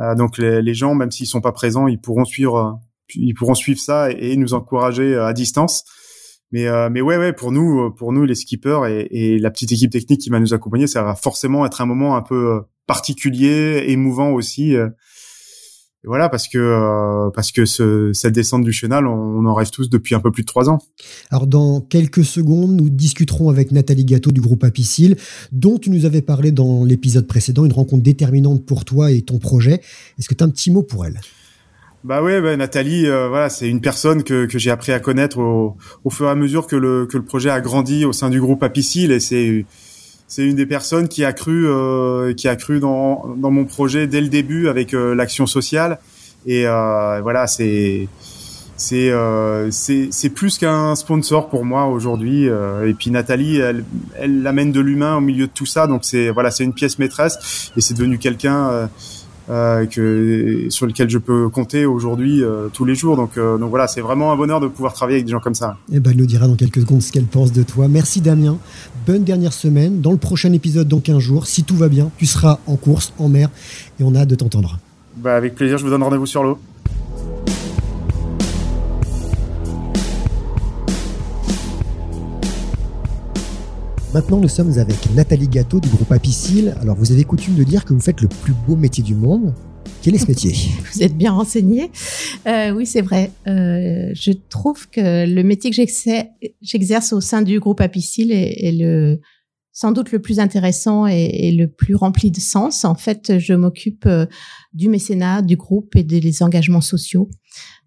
Euh, 0.00 0.14
donc 0.14 0.38
les, 0.38 0.62
les, 0.62 0.72
gens, 0.74 0.94
même 0.94 1.10
s'ils 1.10 1.26
sont 1.26 1.42
pas 1.42 1.52
présents, 1.52 1.86
ils 1.86 2.00
pourront 2.00 2.24
suivre 2.24 2.80
ils 3.16 3.34
pourront 3.34 3.54
suivre 3.54 3.80
ça 3.80 4.10
et, 4.10 4.36
nous 4.36 4.54
encourager 4.54 5.14
euh, 5.14 5.26
à 5.26 5.32
distance. 5.32 5.84
Mais 6.52 6.66
euh, 6.66 6.88
mais 6.90 7.00
ouais 7.00 7.16
ouais 7.16 7.32
pour 7.32 7.52
nous 7.52 7.80
euh, 7.80 7.90
pour 7.90 8.12
nous 8.12 8.24
les 8.24 8.34
skippers 8.34 8.84
et, 8.86 9.08
et, 9.10 9.38
la 9.38 9.52
petite 9.52 9.70
équipe 9.70 9.92
technique 9.92 10.20
qui 10.20 10.30
va 10.30 10.40
nous 10.40 10.52
accompagner, 10.52 10.88
ça 10.88 11.02
va 11.02 11.14
forcément 11.14 11.64
être 11.64 11.80
un 11.80 11.86
moment 11.86 12.16
un 12.16 12.22
peu 12.22 12.62
particulier, 12.86 13.84
émouvant 13.88 14.30
aussi. 14.30 14.74
Voilà 16.04 16.28
parce 16.28 16.48
que 16.48 17.30
parce 17.34 17.52
que 17.52 17.66
ce, 17.66 18.12
cette 18.14 18.34
descente 18.34 18.64
du 18.64 18.72
chenal, 18.72 19.06
on, 19.06 19.44
en 19.44 19.54
rêve 19.54 19.70
tous 19.70 19.90
depuis 19.90 20.14
un 20.14 20.20
peu 20.20 20.30
plus 20.30 20.42
de 20.42 20.46
trois 20.46 20.70
ans. 20.70 20.78
Alors 21.30 21.46
dans 21.46 21.80
quelques 21.80 22.24
secondes, 22.24 22.72
nous 22.72 22.88
discuterons 22.88 23.50
avec 23.50 23.70
Nathalie 23.70 24.04
Gâteau 24.04 24.30
du 24.30 24.40
groupe 24.40 24.64
Apicil, 24.64 25.16
dont 25.52 25.78
tu 25.78 25.90
nous 25.90 26.06
avais 26.06 26.22
parlé 26.22 26.52
dans 26.52 26.84
l'épisode 26.84 27.26
précédent, 27.26 27.64
une 27.64 27.72
rencontre 27.72 28.02
déterminante 28.02 28.64
pour 28.64 28.84
toi 28.84 29.10
et 29.10 29.22
ton 29.22 29.38
projet. 29.38 29.80
Est-ce 30.18 30.28
que 30.28 30.34
tu 30.34 30.42
as 30.42 30.46
un 30.46 30.50
petit 30.50 30.70
mot 30.70 30.82
pour 30.82 31.04
elle? 31.04 31.20
Bah 32.02 32.22
ouais, 32.22 32.40
bah 32.40 32.56
Nathalie, 32.56 33.06
euh, 33.06 33.28
voilà, 33.28 33.50
c'est 33.50 33.68
une 33.68 33.82
personne 33.82 34.22
que, 34.22 34.46
que 34.46 34.58
j'ai 34.58 34.70
appris 34.70 34.92
à 34.92 35.00
connaître 35.00 35.38
au, 35.38 35.76
au 36.02 36.08
fur 36.08 36.26
et 36.26 36.30
à 36.30 36.34
mesure 36.34 36.66
que 36.66 36.76
le, 36.76 37.04
que 37.04 37.18
le 37.18 37.24
projet 37.24 37.50
a 37.50 37.60
grandi 37.60 38.06
au 38.06 38.14
sein 38.14 38.30
du 38.30 38.40
groupe 38.40 38.62
Apicil 38.62 39.12
et 39.12 39.20
c'est 39.20 39.66
c'est 40.30 40.46
une 40.46 40.54
des 40.54 40.64
personnes 40.64 41.08
qui 41.08 41.24
a 41.24 41.32
cru 41.32 41.66
euh, 41.66 42.32
qui 42.34 42.46
a 42.46 42.54
cru 42.54 42.78
dans, 42.78 43.34
dans 43.36 43.50
mon 43.50 43.64
projet 43.64 44.06
dès 44.06 44.20
le 44.20 44.28
début 44.28 44.68
avec 44.68 44.94
euh, 44.94 45.12
l'action 45.12 45.46
sociale. 45.46 45.98
Et 46.46 46.64
voilà 46.64 47.46
c'est 47.46 48.08
c'est 48.76 49.12
c'est 49.70 50.08
c'est 50.10 50.30
plus 50.30 50.56
qu'un 50.56 50.94
sponsor 50.94 51.50
pour 51.50 51.66
moi 51.66 51.84
aujourd'hui 51.84 52.46
et 52.46 52.94
puis 52.94 53.10
Nathalie 53.10 53.58
elle 53.58 53.84
elle 54.18 54.46
amène 54.46 54.72
de 54.72 54.80
l'humain 54.80 55.16
au 55.16 55.20
milieu 55.20 55.48
de 55.48 55.52
tout 55.52 55.66
ça. 55.66 55.86
Donc 55.86 56.00
c'est 56.04 56.30
voilà 56.30 56.50
c'est 56.50 56.64
une 56.64 56.72
pièce 56.72 56.98
maîtresse 56.98 57.72
et 57.76 57.82
c'est 57.82 57.92
devenu 57.92 58.16
quelqu'un 58.16 58.88
euh, 59.50 59.84
que 59.86 60.66
sur 60.68 60.86
lequel 60.86 61.10
je 61.10 61.18
peux 61.18 61.48
compter 61.48 61.84
aujourd'hui 61.84 62.42
euh, 62.42 62.68
tous 62.72 62.84
les 62.84 62.94
jours. 62.94 63.16
Donc, 63.16 63.36
euh, 63.36 63.58
donc 63.58 63.70
voilà, 63.70 63.88
c'est 63.88 64.00
vraiment 64.00 64.32
un 64.32 64.36
bonheur 64.36 64.60
de 64.60 64.68
pouvoir 64.68 64.92
travailler 64.92 65.16
avec 65.16 65.26
des 65.26 65.32
gens 65.32 65.40
comme 65.40 65.56
ça. 65.56 65.76
Et 65.90 65.96
eh 65.96 66.00
ben, 66.00 66.12
elle 66.12 66.18
nous 66.18 66.26
dira 66.26 66.46
dans 66.46 66.54
quelques 66.54 66.80
secondes 66.80 67.02
ce 67.02 67.10
qu'elle 67.10 67.24
pense 67.24 67.52
de 67.52 67.64
toi. 67.64 67.88
Merci 67.88 68.20
Damien. 68.20 68.58
Bonne 69.06 69.24
dernière 69.24 69.52
semaine. 69.52 70.00
Dans 70.00 70.12
le 70.12 70.18
prochain 70.18 70.52
épisode, 70.52 70.86
dans 70.86 71.00
15 71.00 71.18
jours, 71.18 71.46
si 71.46 71.64
tout 71.64 71.76
va 71.76 71.88
bien, 71.88 72.10
tu 72.16 72.26
seras 72.26 72.60
en 72.66 72.76
course, 72.76 73.12
en 73.18 73.28
mer, 73.28 73.50
et 73.98 74.04
on 74.04 74.14
a 74.14 74.20
hâte 74.20 74.28
de 74.28 74.36
t'entendre. 74.36 74.78
Bah, 75.16 75.34
avec 75.34 75.56
plaisir, 75.56 75.78
je 75.78 75.84
vous 75.84 75.90
donne 75.90 76.02
rendez-vous 76.02 76.26
sur 76.26 76.44
l'eau. 76.44 76.58
Maintenant, 84.12 84.40
nous 84.40 84.48
sommes 84.48 84.76
avec 84.76 84.96
Nathalie 85.14 85.46
Gâteau 85.46 85.78
du 85.78 85.88
groupe 85.88 86.10
Apicil. 86.10 86.74
Alors, 86.80 86.96
vous 86.96 87.12
avez 87.12 87.22
coutume 87.22 87.54
de 87.54 87.62
dire 87.62 87.84
que 87.84 87.92
vous 87.92 88.00
faites 88.00 88.20
le 88.20 88.26
plus 88.26 88.52
beau 88.66 88.74
métier 88.74 89.04
du 89.04 89.14
monde. 89.14 89.54
Quel 90.02 90.16
est 90.16 90.18
ce 90.18 90.26
métier? 90.26 90.52
Vous 90.92 91.02
êtes 91.02 91.16
bien 91.16 91.30
renseigné. 91.32 91.90
Euh, 92.48 92.70
oui, 92.72 92.86
c'est 92.86 93.02
vrai. 93.02 93.30
Euh, 93.46 94.10
je 94.14 94.32
trouve 94.48 94.88
que 94.88 95.26
le 95.26 95.42
métier 95.42 95.70
que 95.70 95.76
j'exerce 96.60 97.12
au 97.12 97.20
sein 97.20 97.42
du 97.42 97.60
groupe 97.60 97.80
Apicil 97.80 98.32
est, 98.32 99.20
sans 99.72 99.92
doute 99.92 100.10
le 100.10 100.20
plus 100.20 100.40
intéressant 100.40 101.06
et, 101.06 101.52
le 101.52 101.68
plus 101.68 101.94
rempli 101.94 102.30
de 102.30 102.40
sens. 102.40 102.84
En 102.84 102.94
fait, 102.96 103.38
je 103.38 103.52
m'occupe 103.52 104.06
euh, 104.06 104.26
du 104.72 104.88
mécénat 104.88 105.42
du 105.42 105.56
groupe 105.56 105.94
et 105.94 106.02
des 106.02 106.42
engagements 106.42 106.80
sociaux. 106.80 107.28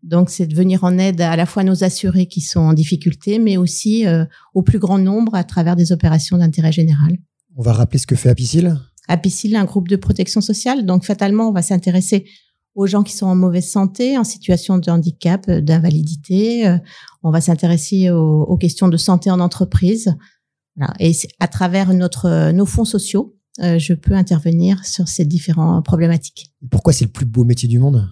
Donc, 0.03 0.29
c'est 0.29 0.45
de 0.45 0.53
venir 0.53 0.83
en 0.83 0.97
aide 0.97 1.21
à 1.21 1.35
la 1.37 1.45
fois 1.45 1.63
nos 1.63 1.83
assurés 1.85 2.25
qui 2.25 2.41
sont 2.41 2.59
en 2.59 2.73
difficulté, 2.73 3.39
mais 3.39 3.55
aussi 3.55 4.05
euh, 4.05 4.25
au 4.53 4.61
plus 4.61 4.77
grand 4.77 4.97
nombre 4.97 5.33
à 5.33 5.45
travers 5.45 5.77
des 5.77 5.93
opérations 5.93 6.37
d'intérêt 6.37 6.73
général. 6.73 7.13
On 7.55 7.61
va 7.61 7.71
rappeler 7.71 7.99
ce 7.99 8.07
que 8.07 8.15
fait 8.15 8.29
Apicil? 8.29 8.77
Apicil, 9.07 9.55
un 9.55 9.63
groupe 9.63 9.87
de 9.87 9.95
protection 9.95 10.41
sociale. 10.41 10.85
Donc, 10.85 11.05
fatalement, 11.05 11.47
on 11.47 11.53
va 11.53 11.61
s'intéresser 11.61 12.25
aux 12.75 12.85
gens 12.85 13.03
qui 13.03 13.15
sont 13.15 13.27
en 13.27 13.35
mauvaise 13.35 13.69
santé, 13.69 14.17
en 14.17 14.25
situation 14.25 14.77
de 14.77 14.91
handicap, 14.91 15.45
euh, 15.47 15.61
d'invalidité. 15.61 16.67
Euh, 16.67 16.77
on 17.23 17.31
va 17.31 17.39
s'intéresser 17.39 18.09
aux, 18.09 18.57
questions 18.57 18.89
de 18.89 18.97
santé 18.97 19.31
en 19.31 19.39
entreprise. 19.39 20.13
Et 20.99 21.13
à 21.39 21.47
travers 21.47 21.93
notre, 21.93 22.51
nos 22.51 22.65
fonds 22.65 22.83
sociaux, 22.83 23.37
je 23.59 23.93
peux 23.93 24.13
intervenir 24.13 24.83
sur 24.85 25.07
ces 25.07 25.23
différentes 25.23 25.85
problématiques. 25.85 26.51
pourquoi 26.69 26.91
c'est 26.91 27.05
le 27.05 27.11
plus 27.11 27.25
beau 27.25 27.45
métier 27.45 27.69
du 27.69 27.79
monde? 27.79 28.09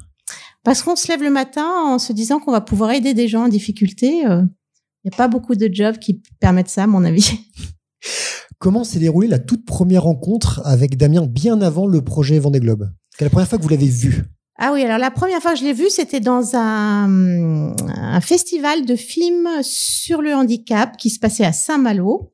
Parce 0.64 0.84
qu'on 0.84 0.96
se 0.96 1.08
lève 1.08 1.24
le 1.24 1.30
matin 1.30 1.68
en 1.86 2.00
se 2.00 2.14
disant 2.14 2.40
qu'on 2.40 2.52
va 2.52 2.62
pouvoir 2.62 2.92
aider 2.92 3.14
des 3.14 3.28
gens 3.28 3.46
en 3.46 3.50
difficulté. 3.50 4.22
Il 4.22 4.28
euh, 4.28 4.42
n'y 5.04 5.12
a 5.12 5.16
pas 5.16 5.28
beaucoup 5.28 5.56
de 5.56 5.70
jobs 5.72 5.98
qui 5.98 6.22
permettent 6.40 6.70
ça, 6.70 6.84
à 6.84 6.88
mon 6.88 7.04
avis. 7.04 7.40
Comment 8.60 8.84
s'est 8.84 9.00
déroulée 9.00 9.28
la 9.28 9.40
toute 9.40 9.66
première 9.66 10.04
rencontre 10.04 10.62
avec 10.66 10.98
Damien 10.98 11.26
bien 11.26 11.62
avant 11.62 11.88
le 11.88 12.04
projet 12.04 12.38
Vendée 12.38 12.60
Globe? 12.60 12.92
Quelle 13.18 13.26
est 13.26 13.30
la 13.30 13.32
première 13.32 13.48
fois 13.48 13.58
que 13.58 13.64
vous 13.64 13.70
l'avez 13.70 13.88
vu? 13.88 14.26
Ah 14.64 14.72
oui, 14.74 14.84
alors 14.84 15.00
la 15.00 15.10
première 15.10 15.42
fois 15.42 15.54
que 15.54 15.60
je 15.60 15.64
l'ai 15.64 15.74
vu, 15.74 15.90
c'était 15.90 16.20
dans 16.20 16.56
un, 16.56 17.74
un, 17.76 18.22
festival 18.22 18.86
de 18.86 18.96
films 18.96 19.50
sur 19.64 20.22
le 20.22 20.36
handicap 20.36 20.98
qui 20.98 21.10
se 21.10 21.18
passait 21.18 21.44
à 21.44 21.52
Saint-Malo. 21.52 22.32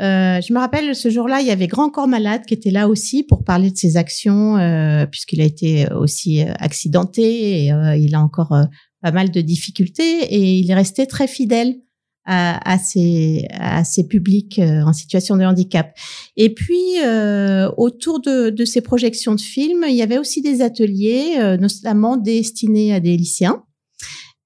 Euh, 0.00 0.40
je 0.40 0.52
me 0.52 0.60
rappelle 0.60 0.94
ce 0.94 1.10
jour-là, 1.10 1.40
il 1.40 1.48
y 1.48 1.50
avait 1.50 1.66
Grand 1.66 1.90
Corps 1.90 2.06
Malade 2.06 2.46
qui 2.46 2.54
était 2.54 2.70
là 2.70 2.86
aussi 2.86 3.24
pour 3.24 3.42
parler 3.42 3.72
de 3.72 3.76
ses 3.76 3.96
actions, 3.96 4.56
euh, 4.56 5.04
puisqu'il 5.06 5.40
a 5.40 5.44
été 5.44 5.88
aussi 5.92 6.42
accidenté 6.42 7.64
et 7.64 7.72
il 7.98 8.14
a 8.14 8.20
encore 8.20 8.56
pas 9.02 9.10
mal 9.10 9.32
de 9.32 9.40
difficultés 9.40 10.32
et 10.32 10.58
il 10.60 10.70
est 10.70 10.76
resté 10.76 11.08
très 11.08 11.26
fidèle 11.26 11.74
à, 12.26 12.72
à, 12.72 12.78
ces, 12.78 13.46
à 13.52 13.84
ces 13.84 14.06
publics 14.06 14.60
en 14.60 14.92
situation 14.92 15.36
de 15.36 15.44
handicap. 15.44 15.94
Et 16.36 16.54
puis, 16.54 16.98
autour 17.76 18.20
de, 18.20 18.50
de, 18.50 18.64
ces 18.64 18.80
projections 18.80 19.34
de 19.34 19.40
films, 19.40 19.84
il 19.88 19.94
y 19.94 20.02
avait 20.02 20.18
aussi 20.18 20.40
des 20.42 20.62
ateliers, 20.62 21.36
notamment 21.60 22.16
destinés 22.16 22.94
à 22.94 23.00
des 23.00 23.16
lycéens. 23.16 23.62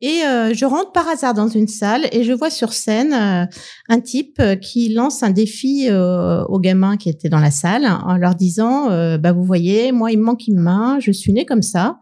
Et 0.01 0.23
euh, 0.25 0.55
je 0.55 0.65
rentre 0.65 0.93
par 0.93 1.09
hasard 1.09 1.35
dans 1.35 1.49
une 1.49 1.67
salle 1.67 2.07
et 2.13 2.23
je 2.23 2.33
vois 2.33 2.51
sur 2.51 2.73
scène 2.73 3.13
euh, 3.13 3.47
un 3.89 4.01
type 4.01 4.39
euh, 4.39 4.55
qui 4.55 4.91
lance 4.91 5.25
un 5.25 5.31
défi 5.31 5.89
aux 5.91 6.61
gamins 6.61 6.97
qui 6.97 7.09
étaient 7.09 7.29
dans 7.29 7.41
la 7.41 7.51
salle 7.51 7.85
en 7.85 8.17
leur 8.17 8.35
disant 8.35 8.89
bah 9.19 9.33
vous 9.33 9.45
voyez 9.45 9.93
moi 9.93 10.13
il 10.13 10.19
me 10.19 10.25
manque 10.25 10.47
une 10.47 10.59
main 10.59 10.99
je 11.01 11.11
suis 11.11 11.33
né 11.33 11.45
comme 11.45 11.63
ça 11.63 11.99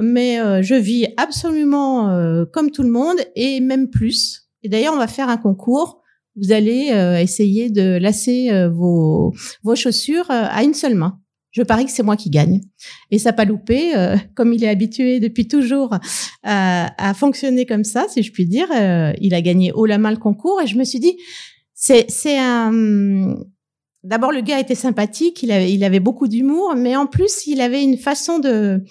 mais 0.00 0.38
je 0.62 0.74
vis 0.74 1.06
absolument 1.16 2.44
comme 2.52 2.70
tout 2.70 2.82
le 2.82 2.90
monde 2.90 3.16
et 3.36 3.60
même 3.60 3.90
plus 3.90 4.47
et 4.62 4.68
d'ailleurs 4.68 4.94
on 4.94 4.98
va 4.98 5.08
faire 5.08 5.28
un 5.28 5.36
concours 5.36 6.02
vous 6.36 6.52
allez 6.52 6.92
essayer 7.20 7.68
de 7.68 7.98
lasser 8.00 8.50
vos 8.68 9.34
vos 9.64 9.74
chaussures 9.74 10.26
à 10.30 10.62
une 10.62 10.74
seule 10.74 10.94
main 10.94 11.20
je 11.50 11.62
parie 11.62 11.86
que 11.86 11.90
c'est 11.90 12.02
moi 12.02 12.16
qui 12.16 12.30
gagne. 12.30 12.60
Et 13.10 13.18
ça 13.18 13.32
pas 13.32 13.44
loupé, 13.44 13.96
euh, 13.96 14.16
comme 14.34 14.52
il 14.52 14.62
est 14.62 14.68
habitué 14.68 15.18
depuis 15.18 15.48
toujours 15.48 15.96
à, 16.42 17.14
fonctionner 17.14 17.66
comme 17.66 17.84
ça, 17.84 18.06
si 18.08 18.22
je 18.22 18.32
puis 18.32 18.46
dire. 18.46 18.68
Euh, 18.70 19.12
il 19.20 19.34
a 19.34 19.40
gagné 19.40 19.72
haut 19.72 19.86
la 19.86 19.98
main 19.98 20.10
le 20.10 20.18
concours 20.18 20.60
et 20.62 20.66
je 20.66 20.76
me 20.76 20.84
suis 20.84 21.00
dit, 21.00 21.16
c'est 21.74 22.06
c'est 22.10 22.38
un. 22.38 23.36
D'abord, 24.04 24.30
le 24.30 24.40
gars 24.40 24.60
était 24.60 24.76
sympathique, 24.76 25.42
il 25.42 25.50
avait, 25.50 25.72
il 25.72 25.82
avait 25.82 26.00
beaucoup 26.00 26.28
d'humour, 26.28 26.74
mais 26.76 26.94
en 26.94 27.06
plus, 27.06 27.46
il 27.46 27.60
avait 27.60 27.82
une 27.82 27.98
façon 27.98 28.38
de 28.38 28.84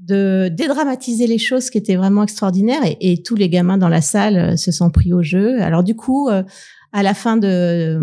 de 0.00 0.48
dédramatiser 0.48 1.26
les 1.26 1.38
choses 1.38 1.70
qui 1.70 1.78
était 1.78 1.96
vraiment 1.96 2.22
extraordinaire 2.22 2.80
et, 2.84 3.22
tous 3.22 3.36
les 3.36 3.48
gamins 3.48 3.78
dans 3.78 3.88
la 3.88 4.00
salle 4.00 4.36
euh, 4.36 4.56
se 4.56 4.72
sont 4.72 4.90
pris 4.90 5.12
au 5.12 5.22
jeu. 5.22 5.60
Alors 5.62 5.84
du 5.84 5.94
coup, 5.94 6.28
à 6.92 7.02
la 7.02 7.14
fin 7.14 7.36
de, 7.36 8.00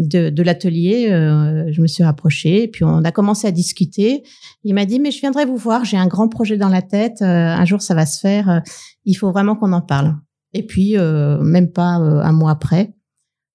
de, 0.00 0.30
de 0.30 0.42
l'atelier, 0.42 1.10
euh, 1.10 1.70
je 1.70 1.82
me 1.82 1.86
suis 1.86 2.02
rapprochée, 2.02 2.64
et 2.64 2.68
puis 2.68 2.84
on 2.84 3.04
a 3.04 3.12
commencé 3.12 3.46
à 3.46 3.50
discuter. 3.50 4.22
Il 4.64 4.74
m'a 4.74 4.86
dit, 4.86 5.00
mais 5.00 5.10
je 5.10 5.20
viendrai 5.20 5.44
vous 5.44 5.56
voir, 5.56 5.84
j'ai 5.84 5.98
un 5.98 6.06
grand 6.06 6.28
projet 6.28 6.56
dans 6.56 6.68
la 6.68 6.82
tête, 6.82 7.20
euh, 7.20 7.26
un 7.26 7.64
jour 7.64 7.82
ça 7.82 7.94
va 7.94 8.06
se 8.06 8.18
faire, 8.20 8.48
euh, 8.48 8.60
il 9.04 9.14
faut 9.14 9.30
vraiment 9.30 9.54
qu'on 9.54 9.72
en 9.72 9.82
parle. 9.82 10.16
Et 10.54 10.66
puis, 10.66 10.96
même 10.98 11.72
pas 11.72 11.82
un 11.82 12.32
mois 12.32 12.50
après, 12.50 12.92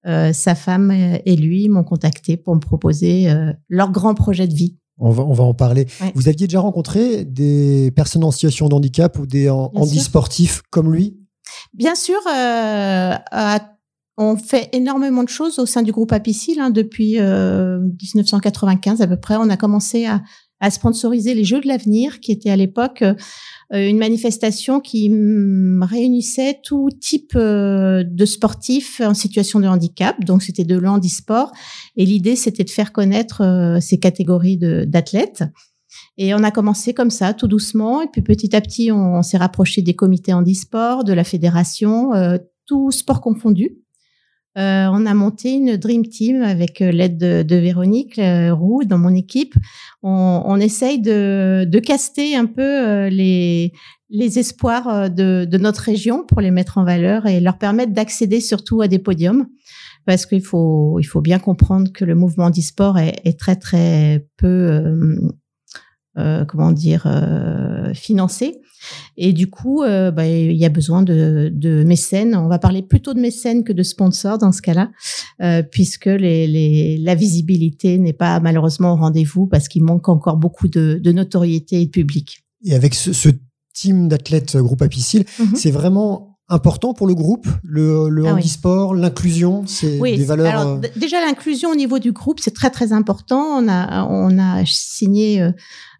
sa 0.04 0.56
femme 0.56 0.90
et 0.92 1.36
lui 1.36 1.70
m'ont 1.70 1.84
contacté 1.84 2.38
pour 2.38 2.56
me 2.56 2.60
proposer 2.60 3.32
leur 3.70 3.92
grand 3.92 4.16
projet 4.16 4.48
de 4.48 4.54
vie. 4.56 4.80
On 5.00 5.12
va, 5.12 5.24
on 5.24 5.34
va 5.34 5.44
en 5.44 5.54
parler. 5.54 5.88
Vous 6.16 6.28
aviez 6.28 6.48
déjà 6.48 6.60
rencontré 6.60 7.24
des 7.24 7.92
personnes 7.96 8.24
en 8.24 8.32
situation 8.32 8.68
de 8.68 8.76
handicap 8.76 9.18
ou 9.20 9.28
des 9.28 9.50
handisportifs 9.50 10.64
comme 10.72 10.94
lui? 10.94 11.18
Bien 11.74 11.96
sûr, 11.96 12.20
à 12.26 13.60
on 14.18 14.36
fait 14.36 14.70
énormément 14.74 15.24
de 15.24 15.30
choses 15.30 15.60
au 15.60 15.68
sein 15.68 15.84
du 15.84 15.92
groupe 15.92 16.12
Apicil 16.12 16.60
hein, 16.60 16.72
depuis 16.72 17.20
1995 17.20 19.00
euh, 19.00 19.04
à 19.04 19.08
peu 19.08 19.18
près. 19.18 19.36
On 19.38 19.50
a 19.50 19.58
commencé 19.58 20.08
à, 20.08 20.24
sponsoriser 20.70 21.34
les 21.34 21.44
Jeux 21.44 21.62
de 21.62 21.68
l'avenir, 21.68 22.20
qui 22.20 22.32
était 22.32 22.50
à 22.50 22.56
l'époque 22.56 23.02
euh, 23.04 23.16
une 23.72 23.98
manifestation 23.98 24.80
qui 24.80 25.10
réunissait 25.10 26.60
tout 26.64 26.90
type 27.00 27.34
euh, 27.36 28.04
de 28.06 28.26
sportifs 28.26 29.02
en 29.02 29.14
situation 29.14 29.60
de 29.60 29.68
handicap. 29.68 30.24
Donc 30.26 30.42
c'était 30.42 30.64
de 30.64 30.78
l'handisport. 30.78 31.52
Et 31.96 32.06
l'idée, 32.06 32.36
c'était 32.36 32.64
de 32.64 32.70
faire 32.70 32.92
connaître 32.92 33.78
ces 33.82 34.00
catégories 34.00 34.58
d'athlètes. 34.58 35.44
Et 36.18 36.34
on 36.34 36.44
a 36.44 36.52
commencé 36.52 36.94
comme 36.94 37.12
ça, 37.12 37.34
tout 37.34 37.48
doucement. 37.48 38.02
Et 38.02 38.08
puis 38.08 38.22
petit 38.22 38.56
à 38.56 38.62
petit, 38.62 38.92
on, 38.92 39.22
s'est 39.22 39.38
rapproché 39.38 39.82
des 39.82 39.96
comités 39.96 40.34
handisport, 40.34 41.04
de 41.04 41.14
la 41.14 41.24
fédération, 41.24 42.12
tout 42.66 42.92
sport 42.92 43.22
confondu. 43.22 43.78
Euh, 44.58 44.88
on 44.92 45.06
a 45.06 45.14
monté 45.14 45.54
une 45.54 45.78
Dream 45.78 46.08
Team 46.08 46.42
avec 46.42 46.82
euh, 46.82 46.92
l'aide 46.92 47.20
de, 47.20 47.56
Véronique 47.56 48.18
euh, 48.18 48.54
Roux 48.54 48.84
dans 48.86 48.98
mon 48.98 49.14
équipe. 49.14 49.54
On, 50.02 50.60
essaye 50.60 51.00
de, 51.00 51.66
de, 51.68 51.80
caster 51.80 52.36
un 52.36 52.46
peu 52.46 53.08
les, 53.08 53.74
les 54.10 54.40
espoirs 54.40 55.10
de, 55.10 55.58
notre 55.58 55.82
région 55.82 56.26
pour 56.26 56.42
les 56.42 56.50
mettre 56.50 56.78
en 56.78 56.86
valeur 56.86 57.26
et 57.26 57.40
leur 57.40 57.58
permettre 57.58 57.94
d'accéder 57.94 58.40
surtout 58.40 58.82
à 58.82 58.88
des 58.88 59.00
podiums. 59.00 59.48
Parce 60.06 60.26
qu'il 60.26 60.42
faut, 60.42 60.98
il 61.00 61.04
faut 61.04 61.22
bien 61.22 61.40
comprendre 61.40 61.92
que 61.92 62.06
le 62.06 62.16
mouvement 62.16 62.50
d'e-sport 62.50 62.98
est, 62.98 63.20
est, 63.26 63.38
très 63.38 63.58
très 63.58 64.26
peu 64.38 65.20
euh, 66.18 66.46
comment 66.46 66.72
dire, 66.72 67.04
euh, 67.06 67.94
financé. 67.94 68.62
Et 69.18 69.34
du 69.34 69.50
coup, 69.50 69.84
euh, 69.84 70.12
bah, 70.12 70.28
il 70.28 70.56
y 70.56 70.66
a 70.66 70.70
besoin 70.70 71.04
de, 71.04 71.52
de, 71.54 71.84
mécènes. 71.84 72.36
On 72.36 72.48
va 72.48 72.58
parler 72.58 72.82
plutôt 72.82 73.14
de 73.14 73.20
mécènes 73.20 73.64
que 73.64 73.74
de 73.74 73.84
sponsors 73.84 74.38
dans 74.38 74.52
ce 74.52 74.62
cas-là, 74.62 74.90
puisque 75.72 76.06
les, 76.06 76.48
les, 76.48 76.98
la 76.98 77.16
visibilité 77.16 77.98
n'est 77.98 78.14
pas 78.14 78.40
malheureusement 78.40 78.94
au 78.94 78.96
rendez-vous 78.96 79.48
parce 79.48 79.68
qu'il 79.68 79.84
manque 79.84 80.10
encore 80.10 80.38
beaucoup 80.38 80.68
de, 80.68 81.00
de 81.04 81.12
notoriété 81.12 81.82
et 81.82 81.86
de 81.86 81.92
public. 81.92 82.44
Et 82.64 82.74
avec 82.74 82.96
ce, 82.96 83.14
ce 83.14 83.30
team 83.74 84.08
d'athlètes 84.08 84.58
groupe 84.58 84.82
Apicil, 84.82 85.26
mhm. 85.40 85.56
c'est 85.56 85.72
vraiment 85.72 86.38
important 86.50 86.94
pour 86.94 87.08
le 87.08 87.16
groupe, 87.16 87.48
le, 87.64 88.10
le 88.10 88.26
ah 88.26 88.34
handisport, 88.34 88.96
l'inclusion, 88.96 89.64
c'est 89.68 90.00
des 90.00 90.24
valeurs. 90.24 90.60
Alors, 90.60 90.82
déjà 90.96 91.20
l'inclusion 91.26 91.72
au 91.72 91.76
niveau 91.76 92.00
du 92.00 92.12
groupe, 92.12 92.40
c'est 92.40 92.54
très 92.54 92.70
très 92.70 92.94
important. 92.94 93.60
On 93.60 93.68
a 93.68 94.06
on 94.10 94.40
a 94.40 94.66
signé 94.66 95.46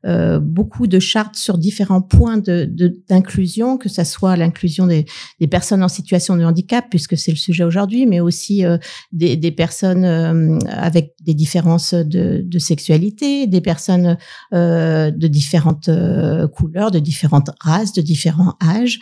euh, 0.08 0.40
beaucoup 0.40 0.88
de 0.88 1.00
chartes 1.00 1.36
sur 1.36 1.58
différents 1.58 2.02
points 2.02 2.38
d'inclusion, 2.38 3.76
de, 3.76 3.80
que 3.80 3.90
ce 3.90 4.04
soit 4.06 4.38
l'inclusion 4.38 4.88
des, 4.88 5.06
des, 5.42 5.48
personnes 5.48 5.84
en 5.84 5.90
situation 5.90 6.38
de 6.38 6.46
handicap, 6.46 6.86
puisque 6.90 7.18
c'est 7.18 7.32
le 7.32 7.38
sujet 7.38 7.66
aujourd'hui, 7.66 8.06
mais 8.06 8.22
aussi 8.22 8.64
euh, 8.64 8.78
des, 9.12 9.36
des, 9.36 9.52
personnes 9.52 10.06
euh, 10.06 10.60
avec 10.70 11.14
des 11.22 11.34
différences 11.34 11.94
de, 11.94 12.42
de 12.46 12.60
sexualité, 12.60 13.48
des 13.48 13.60
personnes 13.60 14.18
de 14.54 15.28
différentes 15.28 15.90
couleurs, 16.54 16.92
de 16.92 17.00
différentes 17.00 17.50
races, 17.60 17.92
de 17.94 18.02
différents 18.02 18.56
âges. 18.64 19.00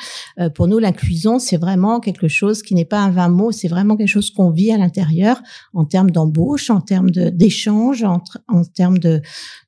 pour 0.55 0.67
nous, 0.67 0.79
l'inclusion, 0.79 1.39
c'est 1.39 1.57
vraiment 1.57 1.99
quelque 1.99 2.27
chose 2.27 2.63
qui 2.63 2.73
n'est 2.73 2.85
pas 2.85 2.99
un 2.99 3.11
vain 3.11 3.29
mot, 3.29 3.51
c'est 3.51 3.67
vraiment 3.67 3.95
quelque 3.95 4.09
chose 4.09 4.31
qu'on 4.31 4.49
vit 4.49 4.71
à 4.71 4.77
l'intérieur 4.77 5.41
en 5.73 5.85
termes 5.85 6.11
d'embauche, 6.11 6.69
en 6.69 6.81
termes 6.81 7.11
d'échange, 7.11 8.03
en, 8.03 8.23
en 8.47 8.63
termes 8.63 8.97
de, 8.97 9.21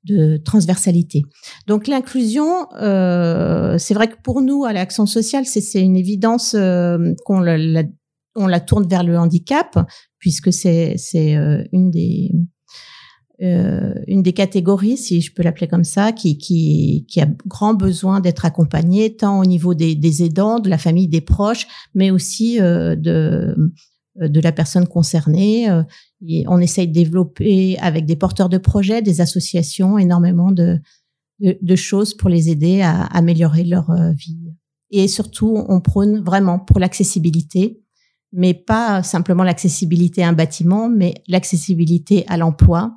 de 0.05 0.37
transversalité. 0.37 1.26
Donc 1.67 1.87
l'inclusion, 1.87 2.67
euh, 2.79 3.77
c'est 3.77 3.93
vrai 3.93 4.07
que 4.07 4.15
pour 4.23 4.41
nous 4.41 4.65
à 4.65 4.73
l'action 4.73 5.05
sociale, 5.05 5.45
c'est 5.45 5.81
une 5.81 5.95
évidence 5.95 6.55
euh, 6.55 7.13
qu'on 7.25 7.39
la, 7.39 7.83
on 8.35 8.47
la 8.47 8.59
tourne 8.59 8.87
vers 8.87 9.03
le 9.03 9.17
handicap 9.17 9.77
puisque 10.19 10.53
c'est 10.53 10.95
euh, 11.15 11.63
une 11.71 11.91
des 11.91 12.31
une 13.39 14.23
des 14.23 14.33
catégories, 14.33 14.97
si 14.97 15.21
je 15.21 15.31
peux 15.31 15.43
l'appeler 15.43 15.67
comme 15.67 15.83
ça, 15.83 16.11
qui, 16.11 17.05
a 17.17 17.27
grand 17.45 17.75
besoin 17.75 18.19
d'être 18.19 18.45
accompagnée, 18.45 19.15
tant 19.15 19.39
au 19.39 19.45
niveau 19.45 19.75
des, 19.75 20.23
aidants, 20.23 20.57
de 20.57 20.71
la 20.71 20.79
famille, 20.79 21.07
des 21.07 21.21
proches, 21.21 21.67
mais 21.93 22.09
aussi 22.09 22.57
de, 22.57 23.55
de 24.19 24.39
la 24.39 24.51
personne 24.51 24.87
concernée. 24.87 25.69
On 26.47 26.59
essaye 26.59 26.87
de 26.87 26.93
développer 26.93 27.77
avec 27.79 28.05
des 28.05 28.15
porteurs 28.15 28.49
de 28.49 28.57
projets, 28.57 29.03
des 29.03 29.21
associations, 29.21 29.99
énormément 29.99 30.51
de, 30.51 30.79
de, 31.39 31.75
choses 31.75 32.15
pour 32.15 32.29
les 32.29 32.49
aider 32.49 32.81
à 32.81 33.03
améliorer 33.03 33.63
leur 33.63 33.89
euh, 33.89 34.11
vie. 34.11 34.53
Et 34.89 35.07
surtout, 35.07 35.65
on 35.67 35.81
prône 35.81 36.21
vraiment 36.23 36.59
pour 36.59 36.79
l'accessibilité, 36.79 37.81
mais 38.31 38.53
pas 38.53 39.03
simplement 39.03 39.43
l'accessibilité 39.43 40.23
à 40.23 40.29
un 40.29 40.33
bâtiment, 40.33 40.89
mais 40.89 41.13
l'accessibilité 41.27 42.25
à 42.27 42.37
l'emploi, 42.37 42.93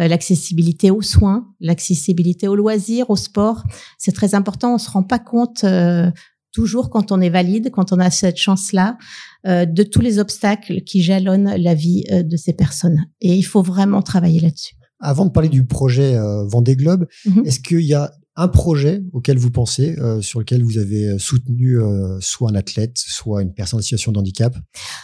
euh, 0.00 0.08
l'accessibilité 0.08 0.90
aux 0.90 1.02
soins, 1.02 1.48
l'accessibilité 1.60 2.48
aux 2.48 2.56
loisirs, 2.56 3.10
au 3.10 3.16
sport. 3.16 3.64
C'est 3.98 4.12
très 4.12 4.34
important. 4.34 4.74
On 4.74 4.78
se 4.78 4.90
rend 4.90 5.02
pas 5.02 5.18
compte 5.18 5.64
euh, 5.64 6.10
toujours 6.52 6.90
quand 6.90 7.12
on 7.12 7.20
est 7.20 7.30
valide, 7.30 7.70
quand 7.70 7.92
on 7.92 7.98
a 7.98 8.10
cette 8.10 8.36
chance-là, 8.36 8.98
euh, 9.46 9.64
de 9.66 9.82
tous 9.82 10.00
les 10.00 10.18
obstacles 10.18 10.82
qui 10.82 11.02
jalonnent 11.02 11.54
la 11.56 11.74
vie 11.74 12.04
euh, 12.10 12.22
de 12.22 12.36
ces 12.36 12.52
personnes. 12.52 13.06
Et 13.20 13.34
il 13.34 13.42
faut 13.42 13.62
vraiment 13.62 14.02
travailler 14.02 14.40
là-dessus. 14.40 14.74
Avant 15.00 15.24
de 15.24 15.30
parler 15.30 15.48
du 15.48 15.64
projet 15.64 16.16
euh, 16.16 16.44
Vendée 16.46 16.76
Globe, 16.76 17.06
mhm. 17.26 17.46
est-ce 17.46 17.60
qu'il 17.60 17.80
y 17.80 17.94
a 17.94 18.12
un 18.36 18.48
projet 18.48 19.02
auquel 19.12 19.38
vous 19.38 19.50
pensez, 19.50 19.96
sur 20.22 20.38
lequel 20.38 20.62
vous 20.62 20.78
avez 20.78 21.18
soutenu 21.18 21.78
soit 22.20 22.50
un 22.50 22.54
athlète, 22.54 22.96
soit 22.96 23.42
une 23.42 23.52
personne 23.52 23.80
en 23.80 23.82
situation 23.82 24.12
de 24.12 24.18
handicap, 24.18 24.54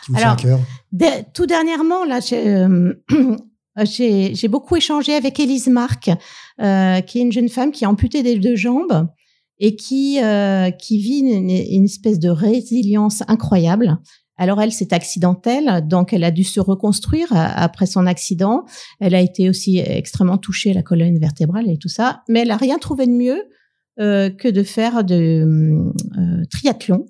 qui 0.05 0.12
vous 0.12 0.17
Alors, 0.17 0.37
cœur? 0.37 0.59
Tout 1.35 1.45
dernièrement, 1.45 2.07
là, 2.07 2.21
j'ai 3.85 4.49
beaucoup 4.49 4.76
échangé 4.76 5.12
avec 5.12 5.38
Élise 5.38 5.67
Marc, 5.67 6.05
qui 6.05 6.15
est 6.59 7.21
une 7.21 7.33
jeune 7.33 7.50
femme 7.50 7.73
qui 7.73 7.85
a 7.85 7.91
amputé 7.91 8.23
des 8.23 8.38
deux 8.38 8.57
jambes 8.57 9.07
et 9.59 9.76
qui, 9.76 10.19
qui 10.79 10.99
vit 10.99 11.19
une, 11.19 11.50
une 11.50 11.85
espèce 11.85 12.19
de 12.19 12.31
résilience 12.31 13.23
incroyable 13.29 13.99
Alors 14.38 14.61
elle, 14.61 14.73
c'est 14.73 14.93
accidentel, 14.93 15.87
donc 15.87 16.12
elle 16.12 16.25
a 16.25 16.31
dû 16.31 16.45
se 16.45 16.61
reconstruire 16.61 17.28
après 17.33 17.87
son 17.87 18.07
accident. 18.07 18.64
Elle 19.00 19.14
a 19.14 19.21
été 19.21 19.49
aussi 19.49 19.78
extrêmement 19.78 20.38
touchée 20.38 20.73
à 20.73 20.75
la 20.75 20.83
colonne 20.83 21.19
vertébrale 21.19 21.71
et 21.71 21.78
tout 21.78 21.88
ça, 21.88 22.23
mais 22.28 22.40
elle 22.40 22.50
a 22.50 22.57
rien 22.57 22.78
trouvé 22.78 23.07
de 23.07 23.12
mieux 23.12 23.43
euh, 23.99 24.28
que 24.28 24.49
de 24.49 24.62
faire 24.62 25.05
de 25.05 25.14
euh, 26.19 26.45
triathlon. 26.50 27.07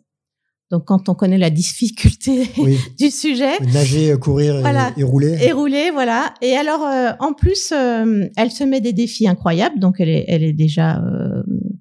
Donc, 0.70 0.84
quand 0.84 1.08
on 1.08 1.14
connaît 1.14 1.36
la 1.36 1.50
difficulté 1.50 2.48
du 2.98 3.10
sujet, 3.10 3.58
nager, 3.72 4.12
euh, 4.12 4.16
courir 4.16 4.64
et, 4.96 5.02
rouler, 5.02 5.36
et 5.42 5.50
rouler, 5.50 5.90
voilà. 5.90 6.32
Et 6.42 6.52
alors, 6.52 6.82
en 7.18 7.32
plus, 7.32 7.72
elle 7.72 8.52
se 8.52 8.62
met 8.62 8.80
des 8.80 8.92
défis 8.92 9.26
incroyables. 9.26 9.80
Donc, 9.80 9.96
elle 9.98 10.10
est, 10.10 10.26
elle 10.28 10.44
est 10.44 10.52
déjà 10.52 11.02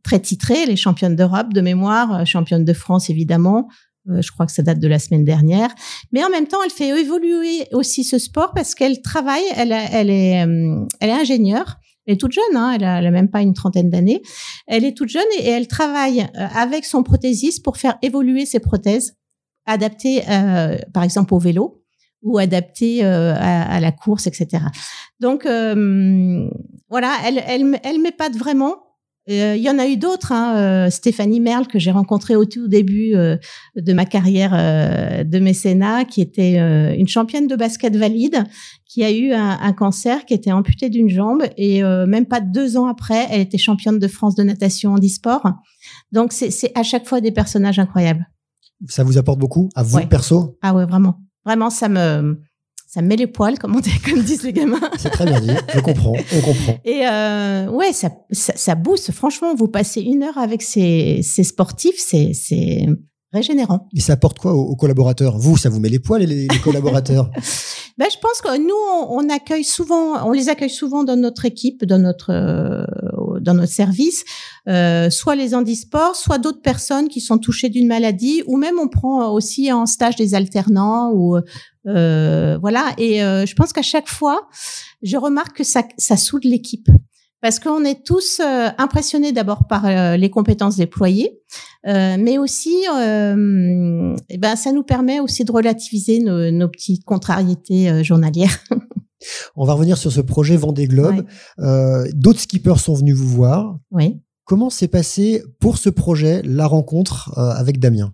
très 0.01 0.19
titrée. 0.19 0.63
Elle 0.63 0.71
est 0.71 0.75
championne 0.75 1.15
d'Europe 1.15 1.53
de 1.53 1.61
mémoire, 1.61 2.25
championne 2.25 2.65
de 2.65 2.73
France 2.73 3.11
évidemment. 3.11 3.67
Je 4.07 4.31
crois 4.31 4.45
que 4.45 4.51
ça 4.51 4.63
date 4.63 4.79
de 4.79 4.87
la 4.87 4.99
semaine 4.99 5.23
dernière. 5.23 5.69
Mais 6.11 6.23
en 6.23 6.29
même 6.29 6.47
temps, 6.47 6.59
elle 6.63 6.71
fait 6.71 6.89
évoluer 6.89 7.67
aussi 7.71 8.03
ce 8.03 8.17
sport 8.19 8.51
parce 8.53 8.75
qu'elle 8.75 9.01
travaille. 9.01 9.43
Elle, 9.55 9.71
elle 9.71 10.09
est, 10.09 10.45
elle 10.99 11.09
est 11.09 11.13
ingénieure. 11.13 11.79
Elle 12.05 12.15
est 12.15 12.17
toute 12.17 12.33
jeune, 12.33 12.55
hein, 12.55 12.73
elle, 12.75 12.83
a, 12.83 13.11
même 13.11 13.29
pas 13.29 13.41
une 13.41 13.53
trentaine 13.53 13.89
d'années. 13.89 14.21
Elle 14.67 14.85
est 14.85 14.95
toute 14.95 15.09
jeune 15.09 15.23
et, 15.39 15.49
elle 15.49 15.67
travaille 15.67 16.21
euh, 16.21 16.47
avec 16.53 16.85
son 16.85 17.03
prothésiste 17.03 17.63
pour 17.63 17.77
faire 17.77 17.97
évoluer 18.01 18.45
ses 18.45 18.59
prothèses, 18.59 19.15
adaptées 19.65 20.23
euh, 20.29 20.77
par 20.93 21.03
exemple 21.03 21.33
au 21.33 21.39
vélo 21.39 21.81
ou 22.21 22.37
adaptées 22.37 23.03
euh, 23.03 23.35
à, 23.37 23.79
la 23.79 23.91
course, 23.91 24.27
etc. 24.27 24.63
Donc 25.19 25.43
voilà, 25.45 27.17
elle, 27.25 27.43
elle, 27.45 27.79
elle 27.83 28.01
m'épate 28.01 28.35
vraiment. 28.35 28.84
Il 29.27 29.57
y 29.57 29.69
en 29.69 29.79
a 29.79 29.87
eu 29.87 29.97
d'autres. 29.97 30.31
Hein, 30.31 30.89
Stéphanie 30.91 31.39
Merle 31.39 31.65
que 31.67 31.79
j'ai 31.79 31.91
rencontrée 31.91 32.35
au 32.35 32.45
tout 32.45 32.67
début 32.67 33.13
de 33.75 33.93
ma 33.93 34.05
carrière 34.05 34.51
de 35.25 35.39
mécénat, 35.39 36.05
qui 36.05 36.21
était 36.21 36.57
une 36.95 37.07
championne 37.07 37.47
de 37.47 37.55
basket 37.55 37.95
valide, 37.95 38.43
qui 38.95 39.03
a 39.03 39.11
eu 39.11 39.33
un, 39.33 39.73
cancer, 39.73 40.25
qui 40.25 40.33
était 40.33 40.53
amputé 40.53 40.89
d'une 40.89 41.09
jambe 41.09 41.43
et 41.57 41.83
euh, 41.83 42.05
même 42.05 42.25
pas 42.25 42.39
deux 42.39 42.77
ans 42.77 42.87
après, 42.87 43.27
elle 43.29 43.41
était 43.41 43.57
championne 43.57 43.99
de 43.99 44.07
France 44.07 44.35
de 44.35 44.43
natation 44.43 44.93
en 44.93 44.99
e-sport. 44.99 45.45
Donc 46.13 46.31
c'est 46.31 46.71
à 46.75 46.83
chaque 46.83 47.05
fois 47.05 47.19
des 47.19 47.31
personnages 47.31 47.77
incroyables. 47.77 48.25
Ça 48.87 49.03
vous 49.03 49.17
apporte 49.17 49.37
beaucoup 49.37 49.69
à 49.75 49.83
vous 49.83 49.99
perso? 50.07 50.57
Ah 50.61 50.73
ouais, 50.73 50.85
vraiment, 50.85 51.19
vraiment 51.45 51.69
ça 51.69 51.89
me 51.89 52.39
ça 52.95 53.01
me 53.01 53.07
met 53.07 53.17
les 53.17 53.27
poils, 53.27 53.59
comme, 53.59 53.75
on 53.75 53.81
dit, 53.81 53.91
comme 54.09 54.21
disent 54.21 54.43
les 54.43 54.53
gamins. 54.53 54.79
C'est 54.97 55.09
très 55.09 55.25
bien 55.25 55.41
dit, 55.41 55.49
je 55.73 55.81
comprends, 55.81 56.13
on 56.13 56.39
comprend. 56.39 56.79
Et 56.85 57.05
euh, 57.05 57.67
ouais, 57.67 57.91
ça, 57.91 58.09
ça, 58.31 58.53
ça 58.55 58.75
booste. 58.75 59.11
Franchement, 59.11 59.53
vous 59.53 59.67
passez 59.67 59.99
une 59.99 60.23
heure 60.23 60.37
avec 60.37 60.61
ces, 60.61 61.19
ces 61.21 61.43
sportifs, 61.43 61.99
c'est 61.99 62.87
régénérant. 63.33 63.89
Et 63.93 63.99
ça 63.99 64.13
apporte 64.13 64.39
quoi 64.39 64.53
aux, 64.53 64.77
collaborateurs? 64.77 65.37
Vous, 65.37 65.57
ça 65.57 65.67
vous 65.67 65.81
met 65.81 65.89
les 65.89 65.99
poils, 65.99 66.21
les, 66.21 66.47
les 66.47 66.59
collaborateurs? 66.63 67.29
Ben, 67.97 68.07
je 68.11 68.17
pense 68.19 68.41
que 68.41 68.57
nous, 68.57 69.09
on, 69.09 69.29
accueille 69.29 69.63
souvent, 69.63 70.27
on 70.27 70.33
les 70.33 70.49
accueille 70.49 70.69
souvent 70.69 71.05
dans 71.05 71.15
notre 71.15 71.45
équipe, 71.45 71.85
dans 71.85 71.97
notre 71.97 72.33
euh, 72.33 72.85
dans 73.45 73.53
notre 73.53 73.71
service, 73.71 74.25
euh, 74.67 75.09
soit 75.09 75.35
les 75.35 75.55
handisports, 75.55 76.15
soit 76.15 76.39
d'autres 76.39 76.61
personnes 76.61 77.07
qui 77.07 77.21
sont 77.21 77.37
touchées 77.37 77.69
d'une 77.69 77.87
maladie, 77.87 78.43
ou 78.47 78.57
même 78.57 78.77
on 78.79 78.89
prend 78.89 79.31
aussi 79.31 79.71
en 79.71 79.85
stage 79.85 80.17
des 80.17 80.35
alternants 80.35 81.11
ou 81.13 81.37
euh, 81.87 82.57
voilà. 82.59 82.93
Et 82.97 83.23
euh, 83.23 83.45
je 83.45 83.55
pense 83.55 83.71
qu'à 83.71 83.83
chaque 83.83 84.09
fois, 84.09 84.49
je 85.01 85.15
remarque 85.15 85.57
que 85.57 85.63
ça 85.63 85.83
ça 85.97 86.17
soude 86.17 86.43
l'équipe 86.43 86.89
parce 87.41 87.59
qu'on 87.59 87.83
est 87.83 88.03
tous 88.03 88.41
impressionnés 88.79 89.31
d'abord 89.31 89.67
par 89.67 90.17
les 90.17 90.29
compétences 90.31 90.77
déployées, 90.77 91.41
mais 91.85 92.39
aussi, 92.39 92.75
eh 92.87 94.37
ben, 94.39 94.55
ça 94.55 94.71
nous 94.71 94.81
permet 94.81 95.19
aussi 95.19 95.45
de 95.45 95.51
relativiser 95.51 96.17
nos, 96.21 96.67
petites 96.69 97.05
contrariétés 97.05 98.03
journalières. 98.03 98.57
On 99.55 99.65
va 99.65 99.73
revenir 99.73 99.97
sur 99.97 100.11
ce 100.11 100.21
projet 100.21 100.57
Vendée 100.57 100.87
Globe. 100.87 101.25
D'autres 102.13 102.39
skippers 102.39 102.79
sont 102.79 102.93
venus 102.93 103.15
vous 103.15 103.29
voir. 103.29 103.77
Oui. 103.91 104.19
Comment 104.43 104.69
s'est 104.69 104.87
passé 104.87 105.43
pour 105.59 105.77
ce 105.77 105.89
projet 105.89 106.41
la 106.43 106.67
rencontre 106.67 107.37
avec 107.37 107.79
Damien? 107.79 108.13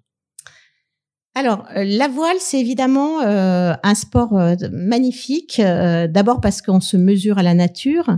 Alors, 1.36 1.66
la 1.76 2.08
voile, 2.08 2.38
c'est 2.40 2.60
évidemment 2.60 3.20
un 3.22 3.96
sport 3.96 4.34
magnifique. 4.72 5.62
D'abord 5.62 6.42
parce 6.42 6.62
qu'on 6.62 6.82
se 6.82 6.98
mesure 6.98 7.38
à 7.38 7.44
la 7.44 7.54
nature, 7.54 8.18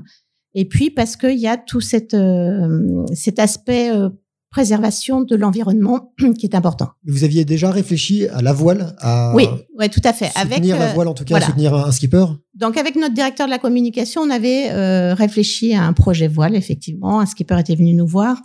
et 0.56 0.66
puis 0.66 0.90
parce 0.90 1.16
qu'il 1.16 1.40
y 1.40 1.48
a 1.48 1.58
tout 1.58 1.82
cette, 1.82 2.14
euh, 2.14 3.06
cet 3.14 3.40
aspect 3.40 3.92
euh, 3.92 4.10
préservation 4.52 5.22
de 5.22 5.36
l'environnement 5.36 6.14
qui 6.40 6.46
est 6.46 6.56
important. 6.56 6.90
Vous 7.06 7.24
aviez 7.24 7.46
déjà 7.46 7.72
réfléchi 7.72 8.28
à 8.28 8.42
la 8.42 8.54
voile 8.54 8.96
à 9.00 9.34
Oui, 9.36 9.48
ouais, 9.78 9.90
tout 9.90 10.02
à 10.04 10.14
fait. 10.14 10.30
Soutenir 10.38 10.78
la 10.78 10.90
euh, 10.90 10.94
voile, 10.94 11.08
en 11.08 11.14
tout 11.14 11.26
cas, 11.26 11.42
soutenir 11.42 11.74
un 11.74 11.92
skipper? 11.92 12.26
Donc, 12.54 12.78
avec 12.78 12.96
notre 12.96 13.14
directeur 13.14 13.48
de 13.48 13.52
la 13.52 13.60
communication, 13.60 14.22
on 14.22 14.30
avait 14.30 15.14
réfléchi 15.14 15.74
à 15.74 15.84
un 15.84 15.94
projet 15.94 16.28
voile, 16.28 16.56
effectivement. 16.56 17.20
Un 17.20 17.26
skipper 17.26 17.60
était 17.60 17.76
venu 17.76 17.94
nous 17.94 18.08
voir. 18.08 18.38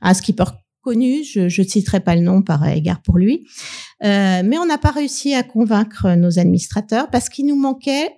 Un 0.00 0.14
skipper 0.14 0.44
connu, 0.82 1.24
je 1.24 1.40
ne 1.42 1.66
citerai 1.66 2.00
pas 2.00 2.14
le 2.14 2.22
nom 2.22 2.40
par 2.40 2.66
égard 2.66 3.02
pour 3.02 3.18
lui. 3.18 3.46
mais 4.00 4.58
on 4.58 4.64
n'a 4.64 4.78
pas 4.78 4.90
réussi 4.90 5.34
à 5.34 5.42
convaincre 5.42 6.14
nos 6.16 6.38
administrateurs 6.38 7.10
parce 7.10 7.28
qu'il 7.28 7.46
nous 7.46 7.56
manquait 7.56 8.10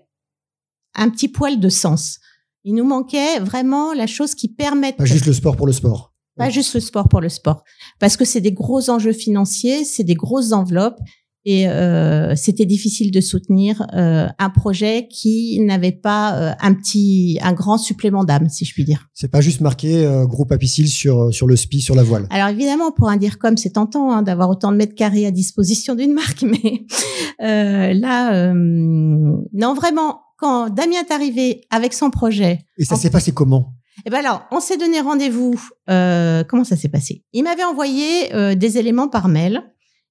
un 0.94 1.08
petit 1.10 1.28
poil 1.28 1.58
de 1.58 1.68
sens. 1.68 2.20
Il 2.64 2.74
nous 2.74 2.84
manquait 2.84 3.40
vraiment 3.40 3.92
la 3.92 4.06
chose 4.06 4.34
qui 4.34 4.48
permette. 4.48 4.96
Pas 4.96 5.04
juste 5.04 5.26
le 5.26 5.32
sport 5.32 5.56
pour 5.56 5.66
le 5.66 5.72
sport. 5.72 6.14
Pas 6.36 6.48
juste 6.48 6.74
le 6.74 6.80
sport 6.80 7.08
pour 7.08 7.20
le 7.20 7.28
sport. 7.28 7.64
Parce 7.98 8.16
que 8.16 8.24
c'est 8.24 8.40
des 8.40 8.52
gros 8.52 8.88
enjeux 8.88 9.12
financiers, 9.12 9.84
c'est 9.84 10.04
des 10.04 10.14
grosses 10.14 10.52
enveloppes 10.52 10.98
et 11.44 11.68
euh, 11.68 12.36
c'était 12.36 12.66
difficile 12.66 13.10
de 13.10 13.20
soutenir 13.20 13.84
euh, 13.94 14.28
un 14.38 14.50
projet 14.50 15.08
qui 15.10 15.58
n'avait 15.60 15.92
pas 15.92 16.36
euh, 16.36 16.52
un 16.60 16.72
petit, 16.74 17.38
un 17.42 17.52
grand 17.52 17.78
supplément 17.78 18.24
d'âme, 18.24 18.48
si 18.48 18.64
je 18.64 18.72
puis 18.72 18.84
dire. 18.84 19.08
C'est 19.12 19.30
pas 19.30 19.40
juste 19.40 19.60
marqué 19.60 20.06
euh, 20.06 20.24
groupe 20.24 20.52
apicile 20.52 20.88
sur 20.88 21.34
sur 21.34 21.46
le 21.48 21.56
spi, 21.56 21.80
sur 21.80 21.94
la 21.94 22.04
voile. 22.04 22.26
Alors 22.30 22.48
évidemment, 22.48 22.92
pour 22.92 23.08
un 23.08 23.16
dire 23.16 23.38
comme 23.38 23.56
c'est 23.56 23.70
tentant 23.70 24.12
hein, 24.12 24.22
d'avoir 24.22 24.50
autant 24.50 24.70
de 24.70 24.76
mètres 24.76 24.94
carrés 24.94 25.26
à 25.26 25.30
disposition 25.32 25.94
d'une 25.94 26.12
marque, 26.12 26.42
mais 26.42 26.86
euh, 27.42 27.92
là, 27.92 28.52
non 28.54 29.74
vraiment 29.74 30.20
quand 30.38 30.70
Damien 30.70 31.00
est 31.08 31.12
arrivé 31.12 31.62
avec 31.70 31.92
son 31.92 32.10
projet. 32.10 32.60
Et 32.78 32.84
ça 32.84 32.96
s'est 32.96 33.10
passé 33.10 33.32
comment? 33.32 33.74
Eh 34.04 34.10
ben 34.10 34.18
alors, 34.18 34.42
on 34.50 34.60
s'est 34.60 34.76
donné 34.76 35.00
rendez-vous. 35.00 35.60
Euh, 35.90 36.42
comment 36.44 36.64
ça 36.64 36.76
s'est 36.76 36.88
passé? 36.88 37.24
Il 37.32 37.44
m'avait 37.44 37.64
envoyé 37.64 38.34
euh, 38.34 38.54
des 38.54 38.78
éléments 38.78 39.08
par 39.08 39.28
mail, 39.28 39.62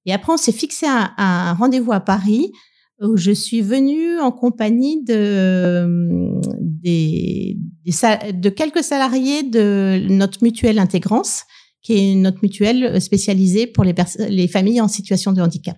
et 0.06 0.12
après 0.12 0.32
on 0.32 0.36
s'est 0.36 0.52
fixé 0.52 0.86
un, 0.86 1.54
rendez-vous 1.54 1.92
à 1.92 2.00
Paris 2.00 2.52
où 3.00 3.16
je 3.16 3.32
suis 3.32 3.62
venue 3.62 4.18
en 4.20 4.30
compagnie 4.30 5.02
de 5.02 6.40
de 6.84 8.48
quelques 8.48 8.82
salariés 8.82 9.42
de 9.42 10.06
notre 10.08 10.42
mutuelle 10.42 10.78
Intégrance, 10.78 11.44
qui 11.80 11.94
est 11.94 12.14
notre 12.14 12.38
mutuelle 12.42 13.00
spécialisée 13.00 13.66
pour 13.66 13.84
les 13.84 14.48
familles 14.48 14.80
en 14.80 14.88
situation 14.88 15.32
de 15.32 15.40
handicap. 15.42 15.76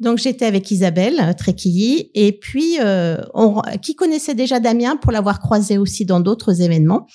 Donc 0.00 0.18
j'étais 0.18 0.46
avec 0.46 0.70
Isabelle 0.70 1.18
euh, 1.20 1.32
Tréquilly 1.32 2.10
et 2.14 2.32
puis 2.32 2.76
euh, 2.80 3.16
on, 3.34 3.60
qui 3.82 3.96
connaissait 3.96 4.34
déjà 4.34 4.60
Damien 4.60 4.96
pour 4.96 5.10
l'avoir 5.10 5.40
croisé 5.40 5.76
aussi 5.76 6.04
dans 6.04 6.20
d'autres 6.20 6.60
événements. 6.60 7.06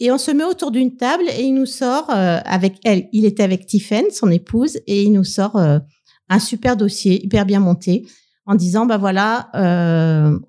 Et 0.00 0.10
on 0.10 0.18
se 0.18 0.32
met 0.32 0.44
autour 0.44 0.72
d'une 0.72 0.96
table 0.96 1.24
et 1.28 1.44
il 1.44 1.54
nous 1.54 1.66
sort 1.66 2.10
euh, 2.10 2.38
avec 2.44 2.78
elle. 2.84 3.08
Il 3.12 3.24
était 3.24 3.44
avec 3.44 3.66
Tiffen, 3.66 4.06
son 4.10 4.30
épouse, 4.30 4.78
et 4.86 5.04
il 5.04 5.12
nous 5.12 5.24
sort 5.24 5.56
un 5.56 6.38
super 6.38 6.76
dossier 6.76 7.24
hyper 7.24 7.46
bien 7.46 7.60
monté 7.60 8.06
en 8.46 8.54
disant 8.54 8.86
bah 8.86 8.96
voilà, 8.96 9.50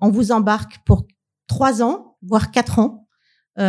on 0.00 0.10
vous 0.10 0.32
embarque 0.32 0.78
pour 0.84 1.06
trois 1.46 1.82
ans, 1.82 2.16
voire 2.22 2.50
quatre 2.50 2.78
ans. 2.78 3.06
on 3.56 3.62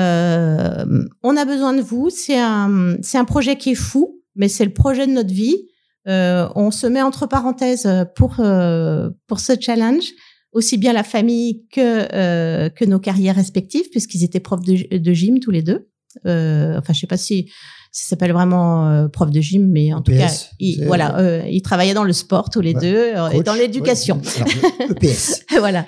a 1.37 1.45
besoin 1.45 1.73
de 1.73 1.81
vous. 1.81 2.09
C'est 2.09 2.39
un 2.39 2.95
c'est 3.01 3.17
un 3.17 3.25
projet 3.25 3.57
qui 3.57 3.71
est 3.71 3.75
fou, 3.75 4.21
mais 4.35 4.47
c'est 4.47 4.65
le 4.65 4.73
projet 4.73 5.05
de 5.05 5.11
notre 5.11 5.33
vie. 5.33 5.67
Euh, 6.09 6.47
on 6.55 6.71
se 6.71 6.87
met 6.87 7.01
entre 7.01 7.27
parenthèses 7.27 7.85
euh, 7.85 8.03
pour 8.03 8.37
euh, 8.39 9.09
pour 9.27 9.39
ce 9.39 9.53
challenge 9.59 10.05
aussi 10.51 10.77
bien 10.77 10.91
la 10.91 11.03
famille 11.03 11.65
que 11.71 12.69
que 12.69 12.85
nos 12.85 12.99
carrières 12.99 13.35
respectives 13.35 13.89
puisqu'ils 13.91 14.23
étaient 14.23 14.39
profs 14.39 14.65
de, 14.65 14.97
de, 14.97 15.13
gym 15.13 15.39
tous 15.39 15.51
les 15.51 15.61
deux. 15.61 15.89
enfin, 16.25 16.91
je 16.91 16.99
sais 16.99 17.07
pas 17.07 17.17
si 17.17 17.51
ça 17.91 18.09
s'appelle 18.09 18.31
vraiment 18.31 19.07
prof 19.09 19.29
de 19.29 19.41
gym, 19.41 19.67
mais 19.69 19.93
en 19.93 20.01
tout 20.01 20.11
cas, 20.11 20.31
ils, 20.59 20.85
voilà, 20.85 21.45
ils 21.47 21.61
travaillaient 21.61 21.93
dans 21.93 22.03
le 22.03 22.13
sport 22.13 22.49
tous 22.49 22.61
les 22.61 22.73
deux 22.73 23.13
et 23.31 23.43
dans 23.43 23.53
l'éducation. 23.53 24.19
EPS. 24.89 25.45
voilà. 25.59 25.85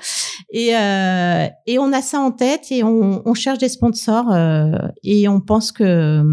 Et 0.51 0.73
et 1.65 1.79
on 1.79 1.91
a 1.91 2.01
ça 2.03 2.19
en 2.19 2.29
tête 2.31 2.67
et 2.69 2.84
on, 2.84 3.27
on 3.27 3.34
cherche 3.34 3.57
des 3.57 3.69
sponsors 3.69 4.31
et 5.03 5.27
on 5.27 5.41
pense 5.41 5.71
que 5.71 6.23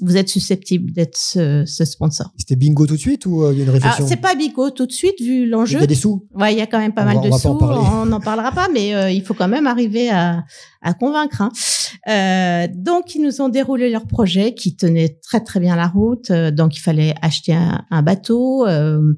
vous 0.00 0.16
êtes 0.16 0.28
susceptible 0.28 0.92
d'être 0.92 1.16
ce, 1.16 1.64
sponsor. 1.66 2.32
C'était 2.36 2.56
bingo 2.56 2.86
tout 2.86 2.94
de 2.94 3.00
suite 3.00 3.26
ou 3.26 3.42
euh, 3.42 3.52
il 3.52 3.58
y 3.58 3.60
a 3.60 3.64
une 3.64 3.70
réflexion 3.70 4.06
C'est 4.06 4.16
pas 4.16 4.34
bingo 4.34 4.70
tout 4.70 4.86
de 4.86 4.92
suite 4.92 5.20
vu 5.20 5.46
l'enjeu. 5.46 5.78
Il 5.78 5.80
y 5.82 5.84
a 5.84 5.86
des 5.86 5.94
sous. 5.94 6.26
Ouais, 6.34 6.52
il 6.52 6.58
y 6.58 6.62
a 6.62 6.66
quand 6.66 6.78
même 6.78 6.94
pas 6.94 7.04
mal 7.04 7.20
de 7.20 7.30
sous. 7.30 7.48
on 7.48 8.06
n'en 8.06 8.20
parlera 8.20 8.52
pas, 8.52 8.68
mais 8.72 8.94
euh, 8.94 9.10
il 9.10 9.22
faut 9.22 9.34
quand 9.34 9.48
même 9.48 9.66
arriver 9.66 10.10
à, 10.10 10.44
à 10.82 10.94
convaincre. 10.94 11.42
Hein. 11.42 11.52
Euh, 12.08 12.72
donc 12.74 13.14
ils 13.14 13.22
nous 13.22 13.40
ont 13.40 13.48
déroulé 13.48 13.90
leur 13.90 14.06
projet 14.06 14.54
qui 14.54 14.76
tenait 14.76 15.18
très 15.22 15.40
très 15.40 15.60
bien 15.60 15.76
la 15.76 15.88
route. 15.88 16.30
donc 16.30 16.76
il 16.76 16.80
fallait 16.80 17.14
acheter 17.22 17.54
un, 17.54 17.84
un 17.90 18.02
bateau. 18.02 18.66
un 18.66 19.14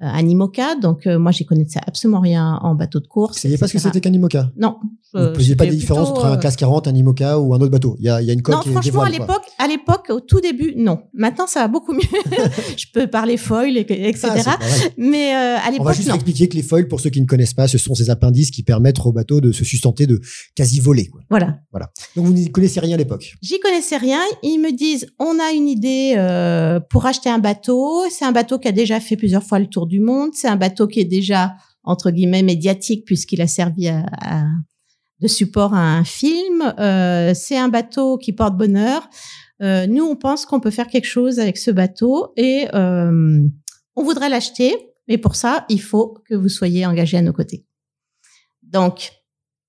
IMOCA. 0.00 0.76
Donc 0.76 1.06
moi, 1.06 1.32
j'y 1.32 1.44
connaissais 1.44 1.80
absolument 1.86 2.20
rien 2.20 2.58
en 2.62 2.74
bateau 2.74 3.00
de 3.00 3.06
course. 3.06 3.36
Vous 3.36 3.42
saviez 3.42 3.58
pas 3.58 3.66
ce 3.66 3.72
que 3.72 3.78
c'était 3.78 4.00
qu'un 4.00 4.12
IMOCA 4.12 4.52
Non. 4.56 4.76
Vous 5.14 5.20
ne 5.20 5.34
faisiez 5.34 5.56
pas 5.56 5.64
de 5.66 5.70
différence 5.70 6.10
entre 6.10 6.26
un 6.26 6.36
classe 6.36 6.56
40, 6.56 6.88
un 6.88 6.94
IMOCA 6.94 7.38
ou 7.38 7.54
un 7.54 7.60
autre 7.60 7.70
bateau. 7.70 7.96
Il 7.98 8.04
y 8.04 8.08
a, 8.08 8.20
il 8.20 8.26
y 8.26 8.30
a 8.30 8.34
une 8.34 8.42
coque 8.42 8.66
Non, 8.66 8.72
franchement, 8.72 9.02
à 9.02 9.10
l'époque, 9.10 9.44
à 9.58 9.66
l'époque, 9.66 10.06
au 10.10 10.20
tout 10.20 10.40
début, 10.40 10.74
non. 10.76 11.00
Maintenant, 11.14 11.46
ça 11.46 11.60
va 11.60 11.68
beaucoup 11.68 11.94
mieux. 11.94 12.02
je 12.76 12.86
peux 12.92 13.06
parler 13.06 13.36
foil, 13.36 13.76
etc. 13.76 14.28
Ah, 14.46 14.58
mais 14.96 15.32
à 15.32 15.70
l'époque, 15.70 15.80
On 15.80 15.84
va 15.84 15.92
juste 15.92 16.14
expliquer 16.14 16.48
que 16.48 16.56
les 16.56 16.62
foils, 16.62 16.88
pour 16.88 17.00
ceux 17.00 17.10
qui 17.10 17.20
ne 17.20 17.26
connaissent 17.26 17.54
pas, 17.54 17.68
ce 17.68 17.78
sont 17.78 17.94
ces 17.94 18.10
appendices 18.10 18.50
qui 18.50 18.62
permettent 18.62 19.04
au 19.04 19.12
bateau 19.12 19.40
de 19.40 19.52
se 19.52 19.64
sustenter 19.64 20.06
de 20.06 20.20
quasi 20.54 20.80
voler. 20.80 21.10
Voilà. 21.30 21.58
Voilà. 21.70 21.90
Donc 22.16 22.26
vous 22.26 22.32
n'y 22.32 22.50
connaissez 22.50 22.80
rien 22.80 22.94
à 22.94 22.98
l'époque. 22.98 23.34
J'y 23.42 23.58
connaissais 23.60 23.96
rien. 23.96 24.20
Ils 24.42 24.58
me 24.58 24.76
disent, 24.76 25.06
on 25.18 25.38
a 25.38 25.52
une 25.52 25.68
idée 25.68 26.14
euh, 26.16 26.80
pour 26.80 27.06
acheter 27.06 27.30
un 27.30 27.38
bateau. 27.38 28.04
C'est 28.10 28.24
un 28.24 28.32
bateau 28.32 28.58
qui 28.58 28.68
a 28.68 28.72
déjà 28.72 29.00
fait 29.00 29.16
plusieurs 29.16 29.42
fois 29.42 29.58
le 29.58 29.66
tour 29.66 29.86
du 29.86 30.00
monde. 30.00 30.30
C'est 30.34 30.48
un 30.48 30.56
bateau 30.56 30.86
qui 30.86 31.00
est 31.00 31.04
déjà 31.04 31.54
entre 31.84 32.10
guillemets 32.10 32.42
médiatique 32.42 33.04
puisqu'il 33.04 33.40
a 33.40 33.46
servi 33.46 33.88
à, 33.88 34.04
de 35.20 35.28
support 35.28 35.74
à 35.74 35.80
un 35.80 36.04
film. 36.04 36.74
Euh, 36.78 37.32
c'est 37.34 37.56
un 37.56 37.68
bateau 37.68 38.18
qui 38.18 38.32
porte 38.32 38.56
bonheur. 38.56 39.08
Euh, 39.62 39.86
nous, 39.86 40.04
on 40.04 40.16
pense 40.16 40.46
qu'on 40.46 40.60
peut 40.60 40.70
faire 40.70 40.86
quelque 40.86 41.06
chose 41.06 41.40
avec 41.40 41.58
ce 41.58 41.70
bateau 41.70 42.32
et 42.36 42.66
on 42.72 44.02
voudrait 44.02 44.28
l'acheter. 44.28 44.74
Mais 45.08 45.18
pour 45.18 45.34
ça, 45.36 45.64
il 45.68 45.80
faut 45.80 46.18
que 46.28 46.34
vous 46.34 46.50
soyez 46.50 46.84
engagé 46.84 47.16
à 47.16 47.22
nos 47.22 47.32
côtés. 47.32 47.64
Donc, 48.62 49.12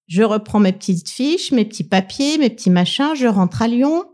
je 0.08 0.24
reprends 0.24 0.60
mes 0.60 0.74
petites 0.74 1.08
fiches, 1.08 1.52
mes 1.52 1.66
petits 1.66 1.84
papiers, 1.84 2.38
mes 2.38 2.50
petits 2.50 2.70
machins, 2.70 3.16
je 3.16 3.28
rentre 3.28 3.62
à 3.62 3.68
Lyon. 3.68 4.06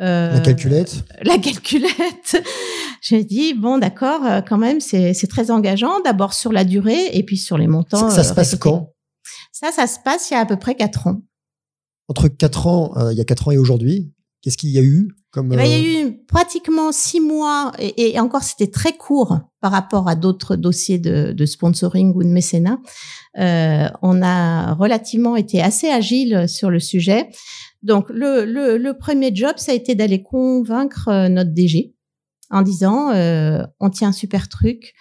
Euh, 0.00 0.34
la 0.34 0.40
calculette 0.40 1.04
La 1.22 1.38
calculette. 1.38 2.42
Je 3.02 3.16
dis, 3.16 3.54
bon, 3.54 3.78
d'accord, 3.78 4.26
euh, 4.26 4.42
quand 4.42 4.58
même, 4.58 4.78
c'est 4.78 5.14
très 5.26 5.50
engageant, 5.50 6.00
d'abord 6.04 6.34
sur 6.34 6.52
la 6.52 6.64
durée 6.64 7.06
et 7.14 7.22
puis 7.22 7.38
sur 7.38 7.56
les 7.56 7.66
montants. 7.66 8.10
Ça, 8.10 8.22
se 8.22 8.32
euh, 8.32 8.34
passe 8.34 8.56
quand? 8.56 8.92
Ça, 9.52 9.72
ça 9.72 9.86
se 9.86 9.98
passe 10.04 10.30
il 10.30 10.34
y 10.34 10.36
a 10.36 10.40
à 10.40 10.46
peu 10.46 10.56
près 10.56 10.74
quatre 10.74 11.06
ans. 11.06 11.22
Entre 12.08 12.28
quatre 12.28 12.66
ans, 12.66 12.92
il 13.10 13.16
y 13.16 13.20
a 13.20 13.24
quatre 13.24 13.48
ans 13.48 13.50
et 13.52 13.58
aujourd'hui, 13.58 14.12
qu'est-ce 14.42 14.56
qu'il 14.58 14.70
y 14.70 14.78
a 14.78 14.82
eu 14.82 15.14
comme, 15.30 15.52
eh 15.52 15.56
ben, 15.56 15.64
Il 15.64 15.70
y 15.70 15.96
a 15.96 16.02
eu 16.02 16.24
pratiquement 16.26 16.90
six 16.90 17.20
mois, 17.20 17.72
et, 17.78 18.14
et 18.14 18.20
encore 18.20 18.42
c'était 18.42 18.70
très 18.70 18.96
court 18.96 19.38
par 19.60 19.70
rapport 19.70 20.08
à 20.08 20.16
d'autres 20.16 20.56
dossiers 20.56 20.98
de, 20.98 21.32
de, 21.32 21.46
sponsoring 21.46 22.12
ou 22.14 22.22
de 22.24 22.28
mécénat. 22.28 22.78
Euh, 23.38 23.88
on 24.02 24.22
a 24.22 24.74
relativement 24.74 25.36
été 25.36 25.62
assez 25.62 25.88
agile 25.88 26.48
sur 26.48 26.70
le 26.70 26.80
sujet. 26.80 27.28
Donc 27.82 28.10
le, 28.10 28.44
le, 28.44 28.76
le 28.76 28.98
premier 28.98 29.34
job, 29.34 29.54
ça 29.56 29.72
a 29.72 29.74
été 29.74 29.94
d'aller 29.94 30.22
convaincre 30.22 31.08
euh, 31.08 31.28
notre 31.28 31.50
DG 31.50 31.94
en 32.50 32.62
disant 32.62 33.12
euh, 33.12 33.64
on 33.78 33.90
tient 33.90 34.08
un 34.08 34.12
super 34.12 34.48
truc, 34.48 34.94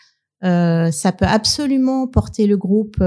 euh, 0.44 0.92
ça 0.92 1.12
peut 1.12 1.26
absolument 1.26 2.08
porter 2.08 2.46
le 2.46 2.56
groupe 2.56 2.98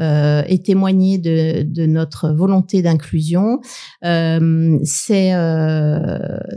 euh, 0.00 0.08
euh, 0.08 0.42
et 0.46 0.62
témoigner 0.62 1.18
de, 1.18 1.62
de 1.62 1.86
notre 1.86 2.30
volonté 2.30 2.82
d'inclusion. 2.82 3.60
Euh, 4.04 4.78
c'est 4.84 5.32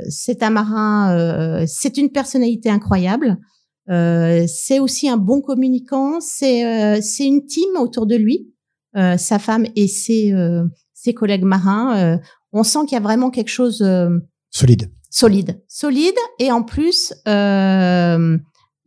c'est 0.10 0.44
un 0.44 0.50
marin, 0.50 1.66
c'est 1.68 1.98
une 1.98 2.12
personnalité 2.12 2.70
incroyable. 2.70 3.38
Euh, 3.90 4.46
c'est 4.48 4.80
aussi 4.80 5.10
un 5.10 5.18
bon 5.18 5.42
communicant. 5.42 6.20
C'est 6.22 6.66
euh, 6.66 7.00
c'est 7.02 7.26
une 7.26 7.46
team 7.46 7.70
autour 7.78 8.06
de 8.06 8.16
lui, 8.16 8.54
euh, 8.96 9.18
sa 9.18 9.40
femme 9.40 9.66
et 9.76 9.88
ses 9.88 10.34
ses 10.94 11.14
collègues 11.14 11.44
marins. 11.44 12.20
on 12.54 12.64
sent 12.64 12.80
qu'il 12.88 12.96
y 12.96 12.98
a 12.98 13.04
vraiment 13.04 13.32
quelque 13.32 13.50
chose 13.50 13.84
solide, 14.52 14.92
solide, 15.10 15.62
solide, 15.68 16.18
et 16.40 16.52
en 16.52 16.64
plus 16.64 17.14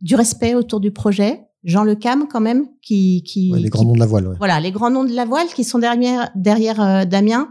du 0.01 0.15
respect 0.15 0.55
autour 0.55 0.79
du 0.79 0.91
projet. 0.91 1.41
Jean 1.65 1.83
Le 1.83 1.95
Cam 1.95 2.27
quand 2.31 2.39
même 2.39 2.67
qui 2.81 3.23
qui 3.23 3.51
les 3.55 3.69
grands 3.69 3.83
noms 3.83 3.93
de 3.93 3.99
la 3.99 4.05
voile. 4.05 4.35
Voilà, 4.37 4.59
les 4.59 4.71
grands 4.71 4.89
noms 4.89 5.03
de 5.03 5.13
la 5.13 5.25
voile 5.25 5.47
qui 5.47 5.65
sont 5.65 5.79
derrière 5.79 6.29
derrière 6.35 7.05
Damien. 7.05 7.49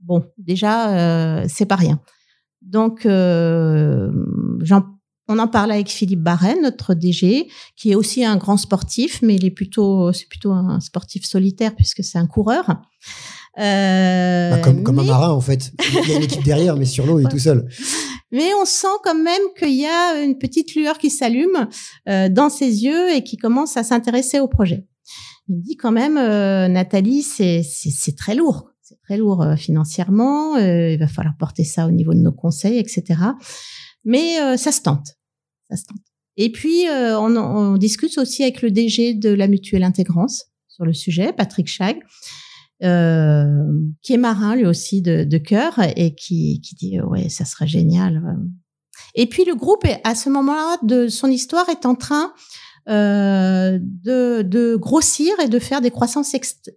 Bon, 0.00 0.24
déjà 0.38 1.46
c'est 1.48 1.66
pas 1.66 1.76
rien. 1.76 2.00
Donc 2.62 3.02
j'en 3.04 4.82
on 5.28 5.38
en 5.38 5.48
parle 5.48 5.72
avec 5.72 5.88
Philippe 5.88 6.22
Barret, 6.22 6.56
notre 6.62 6.94
DG, 6.94 7.48
qui 7.76 7.90
est 7.90 7.94
aussi 7.94 8.24
un 8.24 8.36
grand 8.36 8.56
sportif, 8.56 9.20
mais 9.22 9.34
il 9.34 9.44
est 9.44 9.50
plutôt, 9.50 10.12
c'est 10.12 10.28
plutôt 10.28 10.52
un 10.52 10.78
sportif 10.80 11.24
solitaire 11.24 11.74
puisque 11.74 12.04
c'est 12.04 12.18
un 12.18 12.26
coureur. 12.26 12.76
Euh, 13.58 14.50
bah, 14.50 14.58
comme, 14.58 14.98
un 14.98 15.04
marin 15.04 15.30
en 15.30 15.40
fait. 15.40 15.72
Il 16.04 16.08
y 16.08 16.12
a 16.12 16.16
une 16.16 16.22
équipe 16.22 16.44
derrière, 16.44 16.76
mais 16.76 16.84
sur 16.84 17.06
l'eau 17.06 17.18
il 17.18 17.26
est 17.26 17.28
tout 17.30 17.38
seul. 17.38 17.66
Mais 18.32 18.52
on 18.60 18.64
sent 18.64 18.86
quand 19.04 19.14
même 19.14 19.42
qu'il 19.58 19.74
y 19.74 19.86
a 19.86 20.22
une 20.22 20.38
petite 20.38 20.74
lueur 20.74 20.98
qui 20.98 21.10
s'allume 21.10 21.68
euh, 22.08 22.28
dans 22.28 22.50
ses 22.50 22.84
yeux 22.84 23.14
et 23.14 23.22
qui 23.22 23.36
commence 23.36 23.76
à 23.76 23.84
s'intéresser 23.84 24.40
au 24.40 24.48
projet. 24.48 24.86
Il 25.48 25.60
dit 25.60 25.76
quand 25.76 25.92
même, 25.92 26.16
euh, 26.16 26.68
Nathalie, 26.68 27.22
c'est 27.22 27.62
très 28.16 28.34
lourd, 28.34 28.70
c'est 28.82 29.00
très 29.02 29.16
lourd 29.16 29.46
financièrement. 29.56 30.56
il 30.58 30.98
va 30.98 31.06
falloir 31.06 31.36
porter 31.38 31.64
ça 31.64 31.86
au 31.86 31.92
niveau 31.92 32.14
de 32.14 32.20
nos 32.20 32.32
conseils, 32.32 32.78
etc. 32.78 33.20
Mais 34.04 34.56
ça 34.56 34.72
se 34.72 34.80
tente. 34.80 35.16
Et 36.36 36.52
puis, 36.52 36.88
euh, 36.88 37.18
on, 37.18 37.76
discute 37.76 38.18
aussi 38.18 38.42
avec 38.42 38.62
le 38.62 38.70
DG 38.70 39.14
de 39.14 39.30
la 39.30 39.48
mutuelle 39.48 39.84
Intégrance 39.84 40.46
sur 40.68 40.84
le 40.84 40.92
sujet, 40.92 41.32
Patrick 41.32 41.66
Chag, 41.66 42.02
euh, 42.82 43.64
qui 44.02 44.12
est 44.12 44.18
marin 44.18 44.54
lui 44.54 44.66
aussi 44.66 45.00
de, 45.02 45.24
de 45.24 45.38
cœur 45.38 45.80
et 45.96 46.14
qui, 46.14 46.60
qui 46.60 46.74
dit 46.74 47.00
ouais 47.00 47.28
ça 47.28 47.44
serait 47.44 47.66
génial. 47.66 48.22
Et 49.14 49.26
puis 49.26 49.44
le 49.44 49.54
groupe 49.54 49.84
à 50.04 50.14
ce 50.14 50.28
moment-là 50.28 50.76
de 50.82 51.08
son 51.08 51.28
histoire 51.28 51.68
est 51.68 51.86
en 51.86 51.94
train 51.94 52.32
euh, 52.88 53.80
de, 53.82 54.42
de, 54.42 54.76
grossir 54.76 55.32
et 55.42 55.48
de 55.48 55.58
faire 55.58 55.80
des 55.80 55.90
croissances 55.90 56.36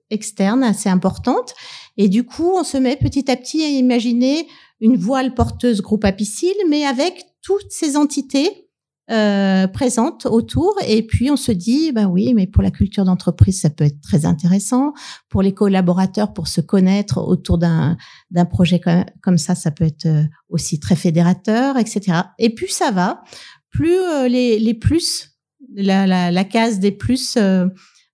externes 0.10 0.64
assez 0.64 0.90
importantes. 0.90 1.54
Et 1.98 2.10
du 2.10 2.24
coup, 2.24 2.52
on 2.56 2.64
se 2.64 2.78
met 2.78 2.96
petit 2.96 3.30
à 3.30 3.36
petit 3.36 3.64
à 3.64 3.68
imaginer 3.68 4.48
une 4.82 4.96
voile 4.98 5.36
porteuse 5.36 5.82
groupe 5.82 6.06
apicile, 6.06 6.56
mais 6.68 6.84
avec 6.84 7.26
toutes 7.44 7.70
ces 7.70 7.96
entités 7.96 8.69
euh, 9.12 9.65
présente 9.65 10.28
autour. 10.28 10.76
Et 10.88 11.02
puis 11.02 11.32
on 11.32 11.36
se 11.36 11.52
dit 11.52 11.91
ben 11.91 12.08
oui 12.08 12.34
mais 12.36 12.45
pour 12.45 12.62
la 12.62 12.69
culture 12.69 13.06
d'entreprise 13.06 13.62
ça 13.62 13.72
peut 13.72 13.86
être 13.86 14.00
très 14.02 14.26
intéressant. 14.26 14.93
Pour 15.30 15.41
les 15.41 15.54
collaborateurs 15.54 16.32
pour 16.32 16.48
se 16.48 16.62
connaître 16.62 17.17
autour 17.17 17.58
d'un 17.58 17.98
d'un 18.30 18.45
projet 18.45 18.80
comme, 19.22 19.39
ça 19.39 19.56
ça 19.56 19.72
peut 19.72 19.86
être 19.86 20.06
euh, 20.06 20.24
aussi 20.50 20.80
très 20.80 20.95
fédérateur 20.95 21.78
etc 21.78 22.19
et 22.38 22.52
plus 22.52 22.67
ça 22.67 22.91
va 22.91 23.24
plus 23.72 23.98
euh, 23.98 24.28
les 24.28 24.60
les 24.60 24.76
plus 24.76 25.39
la 25.76 26.06
la, 26.06 26.30
la 26.30 26.43
case 26.43 26.80
des 26.80 26.91
plus 26.91 27.36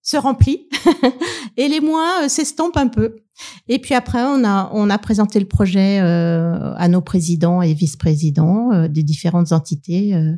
se 0.01 0.17
remplit 0.17 0.69
et 1.57 1.67
les 1.67 1.81
moins 1.81 2.29
s'estompent 2.29 2.77
un 2.77 2.87
peu. 2.87 3.17
Et 3.67 3.79
puis 3.79 3.95
après, 3.95 4.21
on 4.21 4.45
a, 4.45 4.69
on 4.71 4.89
a 4.89 4.97
présenté 4.97 5.39
le 5.39 5.47
projet 5.47 5.97
à 5.99 6.87
nos 6.87 7.01
présidents 7.01 7.61
et 7.61 7.73
vice-présidents 7.73 8.87
des 8.87 9.03
différentes 9.03 9.51
entités 9.51 10.13
euh, 10.13 10.31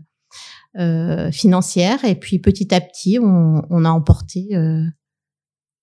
financière. 1.32 2.04
Et 2.06 2.16
puis 2.16 2.40
petit 2.40 2.74
à 2.74 2.82
petit, 2.82 3.20
on, 3.20 3.62
on 3.70 3.86
a 3.86 3.90
emporté, 3.90 4.50
euh, 4.54 4.84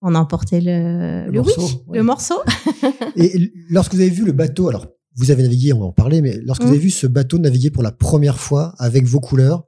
on 0.03 0.15
a 0.15 0.19
emporté 0.19 0.61
le, 0.61 1.31
le, 1.31 1.43
morceau. 1.43 1.85
Oui, 1.87 1.99
le 1.99 2.05
morceau. 2.05 2.37
et 3.17 3.53
lorsque 3.71 3.95
vous 3.95 4.01
avez 4.01 4.11
vu 4.11 4.25
le 4.25 4.33
bateau, 4.33 4.69
alors 4.69 4.87
vous 5.17 5.31
avez 5.31 5.43
navigué, 5.43 5.73
on 5.73 5.81
va 5.81 5.87
en 5.87 5.93
parler, 5.93 6.21
mais 6.21 6.39
lorsque 6.43 6.63
vous 6.63 6.69
mmh. 6.69 6.73
avez 6.73 6.81
vu 6.81 6.91
ce 6.91 7.07
bateau 7.07 7.39
naviguer 7.39 7.71
pour 7.71 7.83
la 7.83 7.93
première 7.93 8.39
fois 8.39 8.75
avec 8.79 9.05
vos 9.05 9.21
couleurs, 9.21 9.65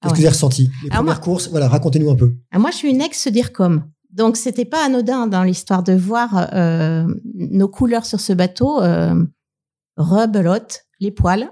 qu'est-ce 0.00 0.08
ah 0.08 0.08
que 0.10 0.14
vous 0.16 0.22
avez 0.22 0.28
ressenti? 0.28 0.70
Les 0.84 0.90
premières 0.90 1.20
courses, 1.20 1.48
voilà, 1.48 1.68
racontez-nous 1.68 2.10
un 2.10 2.16
peu. 2.16 2.34
Ah, 2.50 2.58
moi, 2.58 2.70
je 2.70 2.76
suis 2.76 2.90
une 2.90 3.00
ex-DIRCOM. 3.00 3.84
Donc, 4.10 4.36
c'était 4.36 4.66
pas 4.66 4.84
anodin 4.84 5.26
dans 5.26 5.42
l'histoire 5.42 5.82
de 5.82 5.94
voir 5.94 6.50
euh, 6.52 7.06
nos 7.34 7.68
couleurs 7.68 8.04
sur 8.04 8.20
ce 8.20 8.34
bateau, 8.34 8.82
euh, 8.82 9.24
rebelote, 9.96 10.84
les 11.00 11.10
poils. 11.10 11.50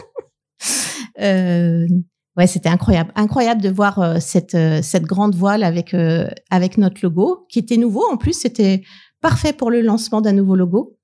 euh, 1.20 1.86
ouais, 2.36 2.46
c'était 2.46 2.68
incroyable, 2.68 3.12
incroyable 3.14 3.62
de 3.62 3.68
voir 3.68 3.98
euh, 3.98 4.16
cette 4.20 4.54
euh, 4.54 4.80
cette 4.82 5.04
grande 5.04 5.34
voile 5.34 5.62
avec 5.62 5.94
euh, 5.94 6.28
avec 6.50 6.78
notre 6.78 7.00
logo 7.02 7.46
qui 7.48 7.58
était 7.58 7.76
nouveau. 7.76 8.04
En 8.10 8.16
plus, 8.16 8.32
c'était 8.32 8.82
parfait 9.20 9.52
pour 9.52 9.70
le 9.70 9.80
lancement 9.80 10.20
d'un 10.20 10.32
nouveau 10.32 10.56
logo 10.56 10.96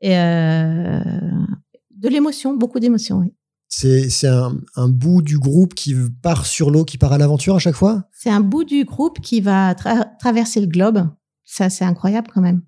et 0.00 0.14
de 0.14 2.08
l'émotion, 2.08 2.56
beaucoup 2.56 2.80
d'émotion. 2.80 3.18
Oui. 3.18 3.34
C'est 3.68 4.08
c'est 4.08 4.28
un, 4.28 4.56
un, 4.76 4.88
bout 4.88 5.20
du 5.20 5.38
groupe 5.38 5.74
qui 5.74 5.94
part 6.22 6.46
sur 6.46 6.70
l'eau, 6.70 6.86
qui 6.86 6.96
part 6.96 7.12
à 7.12 7.18
l'aventure 7.18 7.54
à 7.54 7.58
chaque 7.58 7.74
fois? 7.74 8.08
C'est 8.12 8.30
un 8.30 8.40
bout 8.40 8.64
du 8.64 8.84
groupe 8.84 9.20
qui 9.20 9.42
va 9.42 9.74
traverser 10.18 10.60
le 10.62 10.66
globe. 10.66 11.06
Ça, 11.44 11.68
c'est 11.68 11.84
incroyable 11.84 12.28
quand 12.32 12.40
même. 12.40 12.62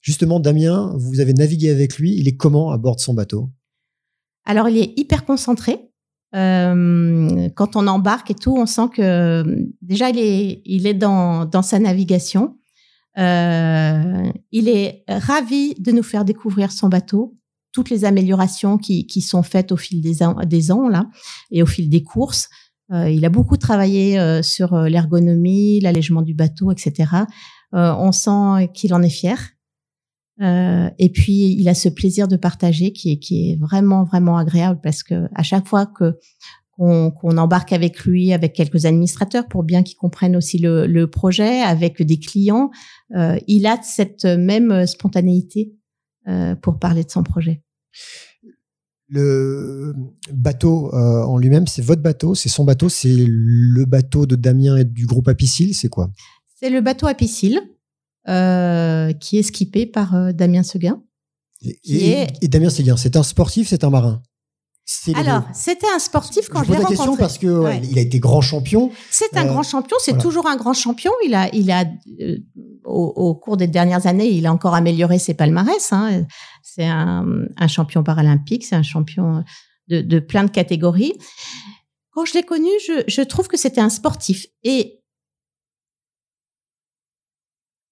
Justement, 0.00 0.40
Damien, 0.40 0.94
vous 0.96 1.20
avez 1.20 1.34
navigué 1.34 1.70
avec 1.70 1.98
lui. 1.98 2.16
Il 2.16 2.26
est 2.26 2.36
comment 2.36 2.70
à 2.70 2.78
bord 2.78 2.96
de 2.96 3.00
son 3.00 3.12
bateau? 3.12 3.50
Alors, 4.44 4.68
il 4.68 4.78
est 4.78 4.98
hyper 4.98 5.24
concentré. 5.24 5.89
Euh, 6.34 7.48
quand 7.56 7.76
on 7.76 7.86
embarque 7.86 8.30
et 8.30 8.34
tout, 8.34 8.56
on 8.56 8.66
sent 8.66 8.88
que 8.94 9.44
déjà 9.82 10.10
il 10.10 10.18
est, 10.18 10.62
il 10.64 10.86
est 10.86 10.94
dans, 10.94 11.44
dans 11.44 11.62
sa 11.62 11.78
navigation. 11.78 12.56
Euh, 13.18 14.30
il 14.52 14.68
est 14.68 15.04
ravi 15.08 15.74
de 15.74 15.90
nous 15.92 16.02
faire 16.02 16.24
découvrir 16.24 16.70
son 16.70 16.88
bateau, 16.88 17.36
toutes 17.72 17.90
les 17.90 18.04
améliorations 18.04 18.78
qui, 18.78 19.06
qui 19.06 19.20
sont 19.20 19.42
faites 19.42 19.72
au 19.72 19.76
fil 19.76 20.00
des 20.00 20.22
ans, 20.22 20.36
des 20.46 20.70
ans 20.70 20.88
là 20.88 21.06
et 21.50 21.62
au 21.62 21.66
fil 21.66 21.88
des 21.88 22.02
courses. 22.02 22.48
il 22.92 23.24
a 23.24 23.28
beaucoup 23.28 23.56
travaillé 23.56 24.42
sur 24.42 24.76
l'ergonomie, 24.76 25.80
l'allègement 25.80 26.22
du 26.22 26.34
bateau, 26.34 26.70
etc. 26.72 27.10
on 27.72 28.12
sent 28.12 28.70
qu'il 28.74 28.94
en 28.94 29.02
est 29.02 29.10
fier. 29.10 29.38
Et 30.40 31.10
puis 31.12 31.54
il 31.58 31.68
a 31.68 31.74
ce 31.74 31.90
plaisir 31.90 32.26
de 32.26 32.36
partager 32.36 32.92
qui 32.92 33.12
est, 33.12 33.18
qui 33.18 33.50
est 33.50 33.56
vraiment 33.56 34.04
vraiment 34.04 34.38
agréable 34.38 34.80
parce 34.82 35.02
que 35.02 35.28
à 35.34 35.42
chaque 35.42 35.66
fois 35.66 35.84
que 35.86 36.16
qu'on 36.80 37.36
embarque 37.36 37.74
avec 37.74 38.04
lui, 38.04 38.32
avec 38.32 38.54
quelques 38.54 38.86
administrateurs 38.86 39.46
pour 39.48 39.64
bien 39.64 39.82
qu'ils 39.82 39.98
comprennent 39.98 40.34
aussi 40.34 40.58
le, 40.58 41.04
projet, 41.04 41.60
avec 41.60 42.00
des 42.02 42.18
clients. 42.18 42.70
Euh, 43.14 43.38
il 43.46 43.66
a 43.66 43.78
cette 43.82 44.24
même 44.24 44.86
spontanéité 44.86 45.74
euh, 46.26 46.54
pour 46.54 46.78
parler 46.78 47.04
de 47.04 47.10
son 47.10 47.22
projet. 47.22 47.62
Le 49.08 49.94
bateau 50.32 50.94
euh, 50.94 51.22
en 51.24 51.36
lui-même, 51.36 51.66
c'est 51.66 51.82
votre 51.82 52.00
bateau, 52.00 52.34
c'est 52.34 52.48
son 52.48 52.64
bateau, 52.64 52.88
c'est 52.88 53.26
le 53.26 53.84
bateau 53.84 54.24
de 54.24 54.36
Damien 54.36 54.76
et 54.76 54.84
du 54.84 55.04
groupe 55.04 55.28
Apicil, 55.28 55.74
c'est 55.74 55.88
quoi? 55.88 56.10
C'est 56.54 56.70
le 56.70 56.80
bateau 56.80 57.08
Apicil 57.08 57.60
qui 58.26 59.38
est 59.38 59.42
skippé 59.42 59.86
par 59.86 60.34
Damien 60.34 60.62
Seguin. 60.62 61.02
Et, 61.62 62.26
et 62.40 62.48
Damien 62.48 62.70
Seguin, 62.70 62.96
c'est 62.96 63.16
un 63.16 63.22
sportif, 63.22 63.68
c'est 63.68 63.84
un 63.84 63.90
marin? 63.90 64.22
Alors, 65.14 65.44
c'était 65.54 65.86
un 65.94 65.98
sportif 65.98 66.48
quand 66.48 66.60
je, 66.60 66.68
je 66.68 66.72
l'ai 66.72 66.78
rencontré. 66.78 66.96
question 66.96 67.16
parce 67.16 67.38
que 67.38 67.84
il 67.84 67.98
a 67.98 68.02
été 68.02 68.18
grand 68.18 68.40
champion. 68.40 68.90
C'est 69.10 69.36
un 69.36 69.44
euh, 69.44 69.48
grand 69.48 69.62
champion, 69.62 69.96
c'est 70.00 70.18
toujours 70.18 70.46
un 70.48 70.56
grand 70.56 70.74
champion. 70.74 71.12
Il 71.24 71.34
a, 71.34 71.48
il 71.54 71.70
a, 71.70 71.84
euh, 72.20 72.38
au, 72.84 73.34
cours 73.34 73.56
des 73.56 73.68
dernières 73.68 74.06
années, 74.06 74.28
il 74.28 74.46
a 74.46 74.52
encore 74.52 74.74
amélioré 74.74 75.18
ses 75.18 75.34
palmarès. 75.34 75.92
Hein. 75.92 76.24
C'est 76.62 76.86
un, 76.86 77.46
champion 77.68 78.02
paralympique, 78.02 78.64
c'est 78.64 78.74
un 78.74 78.82
champion 78.82 79.44
de, 79.88 80.00
de, 80.00 80.18
plein 80.18 80.44
de 80.44 80.50
catégories. 80.50 81.14
Quand 82.12 82.24
je 82.24 82.34
l'ai 82.34 82.42
connu, 82.42 82.70
je, 82.84 83.04
je 83.06 83.22
trouve 83.22 83.46
que 83.46 83.56
c'était 83.56 83.80
un 83.80 83.90
sportif. 83.90 84.46
Et 84.64 84.99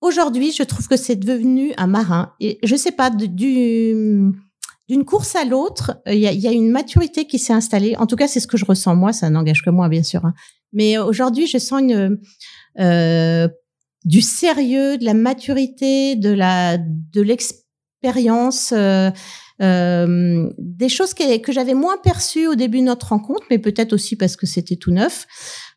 aujourd'hui, 0.00 0.52
je 0.52 0.62
trouve 0.62 0.88
que 0.88 0.96
c'est 0.96 1.16
devenu 1.16 1.72
un 1.76 1.86
marin. 1.86 2.32
Et 2.40 2.58
je 2.62 2.76
sais 2.76 2.92
pas 2.92 3.10
du 3.10 4.32
d'une 4.88 5.04
course 5.04 5.36
à 5.36 5.44
l'autre, 5.44 6.00
euh, 6.08 6.14
il 6.14 6.20
y 6.20 6.48
a, 6.48 6.52
une 6.52 6.70
maturité 6.70 7.26
qui 7.26 7.38
s'est 7.38 7.52
installée. 7.52 7.94
En 7.98 8.06
tout 8.06 8.16
cas, 8.16 8.26
c'est 8.26 8.40
ce 8.40 8.46
que 8.46 8.56
je 8.56 8.64
ressens 8.64 8.96
moi. 8.96 9.12
Ça 9.12 9.28
n'engage 9.28 9.62
que 9.62 9.70
moi, 9.70 9.88
bien 9.88 10.02
sûr. 10.02 10.24
Hein. 10.24 10.32
Mais 10.72 10.98
euh, 10.98 11.04
aujourd'hui, 11.04 11.46
je 11.46 11.58
sens 11.58 11.82
une 11.82 12.18
euh, 12.80 13.48
du 14.04 14.22
sérieux, 14.22 14.96
de 14.96 15.04
la 15.04 15.14
maturité, 15.14 16.16
de 16.16 16.30
la 16.30 16.78
de 16.78 17.20
l'expérience, 17.20 18.72
des 18.72 19.12
choses 20.88 21.14
que, 21.14 21.38
que 21.38 21.52
j'avais 21.52 21.74
moins 21.74 21.98
perçues 21.98 22.46
au 22.46 22.54
début 22.54 22.78
de 22.78 22.84
notre 22.84 23.08
rencontre, 23.08 23.42
mais 23.50 23.58
peut-être 23.58 23.92
aussi 23.92 24.16
parce 24.16 24.36
que 24.36 24.46
c'était 24.46 24.76
tout 24.76 24.92
neuf. 24.92 25.26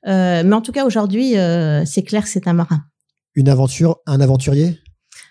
mais 0.05 0.53
en 0.53 0.61
tout 0.61 0.71
cas, 0.71 0.85
aujourd'hui, 0.85 1.33
c'est 1.85 2.03
clair 2.03 2.23
que 2.23 2.29
c'est 2.29 2.47
un 2.47 2.53
marin. 2.53 2.85
Une 3.35 3.49
aventure, 3.49 3.97
un 4.05 4.19
aventurier? 4.21 4.79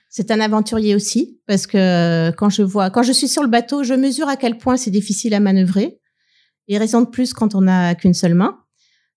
C'est 0.09 0.31
un 0.31 0.41
aventurier 0.41 0.95
aussi 0.95 1.41
parce 1.47 1.67
que 1.67 2.31
quand 2.33 2.51
je 2.51 2.63
vois, 2.63 2.91
quand 2.91 3.03
je 3.03 3.13
suis 3.13 3.29
sur 3.29 3.43
le 3.43 3.49
bateau, 3.49 3.85
je 3.85 3.95
mesure 3.95 4.29
à 4.29 4.37
quel 4.37 4.59
point 4.59 4.77
c'est 4.77 4.91
difficile 4.91 5.35
à 5.35 5.41
manœuvrer. 5.41 6.01
Et 6.69 6.79
raison 6.79 7.03
de 7.03 7.09
plus 7.09 7.33
quand 7.33 7.55
on 7.55 7.63
n'a 7.63 7.95
qu'une 7.95 8.15
seule 8.15 8.35
main. 8.35 8.59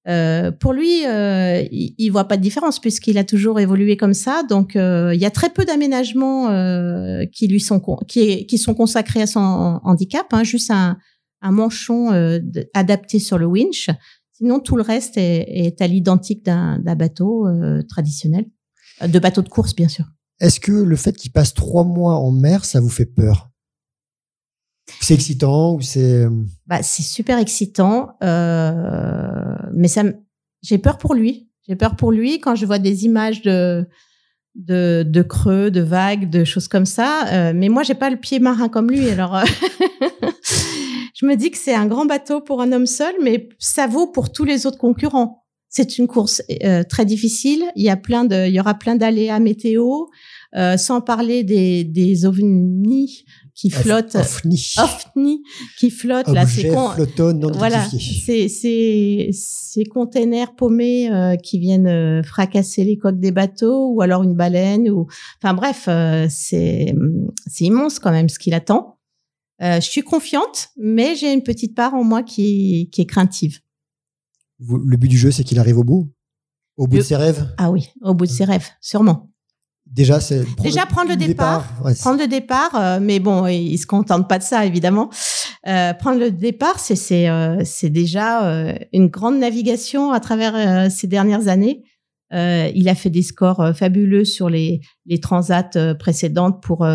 Euh, 0.07 0.51
pour 0.51 0.73
lui, 0.73 1.05
euh, 1.05 1.63
il, 1.71 1.95
il, 1.97 2.09
voit 2.09 2.27
pas 2.27 2.35
de 2.35 2.41
différence 2.41 2.79
puisqu'il 2.79 3.17
a 3.17 3.23
toujours 3.23 3.59
évolué 3.59 3.95
comme 3.95 4.13
ça. 4.13 4.43
Donc, 4.43 4.75
euh, 4.75 5.13
il 5.13 5.21
y 5.21 5.25
a 5.25 5.31
très 5.31 5.49
peu 5.49 5.63
d'aménagements 5.63 6.49
euh, 6.49 7.25
qui 7.31 7.47
lui 7.47 7.61
sont 7.61 7.79
qui, 8.07 8.57
sont 8.57 8.73
consacrés 8.73 9.21
à 9.21 9.27
son 9.27 9.39
handicap. 9.83 10.27
Hein, 10.31 10.43
juste 10.43 10.71
un, 10.71 10.97
manchon 11.41 12.11
euh, 12.11 12.39
adapté 12.73 13.19
sur 13.19 13.37
le 13.37 13.45
winch. 13.45 13.89
Sinon, 14.33 14.59
tout 14.59 14.75
le 14.75 14.81
reste 14.81 15.17
est, 15.17 15.45
est 15.47 15.81
à 15.81 15.87
l'identique 15.87 16.43
d'un 16.43 16.79
bateau 16.79 17.47
traditionnel, 17.87 18.45
de 19.01 19.19
bateau 19.19 19.41
de 19.41 19.49
course, 19.49 19.75
bien 19.75 19.88
sûr. 19.88 20.06
Est-ce 20.39 20.60
que 20.60 20.71
le 20.71 20.95
fait 20.95 21.15
qu'il 21.15 21.32
passe 21.32 21.53
trois 21.53 21.84
mois 21.84 22.15
en 22.15 22.32
mer, 22.32 22.65
ça 22.65 22.79
vous 22.79 22.89
fait 22.89 23.06
peur? 23.06 23.49
C'est 24.99 25.13
excitant 25.13 25.75
ou 25.75 25.82
c'est 25.82 26.25
euh, 26.25 26.29
bah, 26.67 26.84
c'est 26.84 27.03
super 27.03 27.38
excitant, 27.38 28.17
euh, 28.21 29.56
mais 29.73 29.88
ça, 29.88 30.03
j'ai 30.62 30.77
peur 30.77 30.97
pour 30.97 31.13
lui. 31.13 31.49
J'ai 31.67 31.75
peur 31.75 31.95
pour 31.95 32.12
lui 32.12 32.41
quand 32.41 32.56
je 32.56 32.65
vois 32.65 32.79
des 32.79 33.06
images 33.06 33.41
de 33.41 33.88
de, 34.56 35.03
de 35.08 35.21
creux, 35.21 35.71
de 35.71 35.82
vagues, 35.82 36.29
de 36.29 36.43
choses 36.43 36.67
comme 36.67 36.86
ça. 36.86 37.27
Euh, 37.27 37.53
mais 37.56 37.69
moi, 37.69 37.84
j'ai 37.84 37.95
pas 37.95 38.10
le 38.10 38.17
pied 38.17 38.39
marin 38.39 38.69
comme 38.69 38.89
lui, 38.91 39.10
alors. 39.10 39.36
Euh, 39.36 39.43
je 41.13 41.25
me 41.25 41.36
dis 41.36 41.51
que 41.51 41.58
c'est 41.58 41.73
un 41.73 41.88
grand 41.88 42.06
bateau 42.06 42.41
pour 42.41 42.62
un 42.62 42.71
homme 42.71 42.86
seul, 42.86 43.13
mais 43.23 43.49
ça 43.60 43.88
vaut 43.88 44.08
pour 44.08 44.32
tous 44.32 44.43
les 44.43 44.65
autres 44.65 44.77
concurrents. 44.77 45.42
C'est 45.75 45.97
une 45.97 46.05
course 46.05 46.43
euh, 46.63 46.83
très 46.83 47.03
difficile. 47.03 47.63
Il 47.75 47.83
y 47.83 47.89
a 47.89 47.97
plein 47.97 48.25
de, 48.25 48.47
il 48.47 48.53
y 48.53 48.59
aura 48.59 48.75
plein 48.75 48.95
d'aléas 48.95 49.39
météo, 49.39 50.05
euh, 50.55 50.77
sans 50.77 51.01
parler 51.01 51.43
des, 51.43 51.83
des 51.83 52.27
ovnis 52.27 53.25
qui 53.55 53.71
flottent, 53.71 54.15
ovnis, 54.15 55.41
qui 55.79 55.89
flottent 55.89 56.27
là, 56.27 56.45
c'est 56.45 56.69
voilà, 57.57 57.88
c'est 57.89 58.47
c'est 58.49 59.29
ces 59.31 59.86
containers 59.86 60.53
paumés 60.55 61.12
euh, 61.12 61.38
qui 61.38 61.57
viennent 61.57 61.88
euh, 61.88 62.21
fracasser 62.21 62.83
les 62.83 62.97
coques 62.99 63.19
des 63.19 63.31
bateaux 63.31 63.89
ou 63.93 64.01
alors 64.01 64.21
une 64.21 64.36
baleine 64.36 64.88
ou, 64.91 65.07
enfin 65.41 65.55
bref, 65.55 65.86
euh, 65.88 66.27
c'est 66.29 66.93
c'est 67.47 67.65
immense 67.65 67.97
quand 67.97 68.12
même 68.12 68.29
ce 68.29 68.38
qu'il 68.38 68.53
attend. 68.53 68.99
je 69.59 69.79
suis 69.81 70.03
confiante, 70.03 70.69
mais 70.77 71.15
j'ai 71.15 71.33
une 71.33 71.41
petite 71.41 71.73
part 71.73 71.95
en 71.95 72.03
moi 72.03 72.21
qui 72.21 72.89
qui 72.91 73.01
est 73.01 73.07
craintive 73.07 73.59
le 74.67 74.97
but 74.97 75.08
du 75.08 75.17
jeu, 75.17 75.32
c'est 75.32 75.43
qu'il 75.43 75.60
arrive 75.60 75.78
au 75.78 75.84
bout? 75.84 76.12
Au 76.78 76.88
bout 76.88 76.97
de 76.97 77.02
ses 77.02 77.15
rêves? 77.15 77.54
Ah 77.58 77.71
oui, 77.71 77.89
au 78.02 78.13
bout 78.13 78.26
de 78.26 78.32
ses 78.32 78.45
rêves, 78.45 78.67
sûrement. 78.82 79.30
Déjà, 79.86 80.19
c'est 80.19 80.43
déjà 80.62 80.86
prendre 80.86 81.10
le 81.10 81.17
départ, 81.17 81.67
prendre 81.99 82.19
le 82.19 82.28
départ, 82.28 82.73
euh, 82.76 82.99
mais 83.02 83.19
bon, 83.19 83.45
il 83.47 83.78
se 83.78 83.86
contente 83.86 84.28
pas 84.28 84.39
de 84.39 84.43
ça 84.43 84.65
évidemment. 84.65 85.10
Euh, 85.67 85.93
prendre 85.93 86.19
le 86.19 86.32
départ, 86.32 86.80
c'est 86.80 86.95
c'est 86.95 87.30
euh, 87.30 87.62
c'est 87.63 87.89
déjà 87.89 88.73
une 88.93 89.08
grande 89.08 89.38
navigation 89.38 90.12
à 90.12 90.19
travers 90.19 90.89
ces 90.89 91.08
dernières 91.08 91.47
années. 91.47 91.84
il 92.32 92.89
a 92.89 92.95
fait 92.95 93.10
des 93.10 93.21
scores 93.21 93.76
fabuleux 93.76 94.26
sur 94.26 94.49
les 94.49 94.82
les 95.06 95.19
transats 95.19 95.93
précédentes 95.99 96.63
pour 96.63 96.88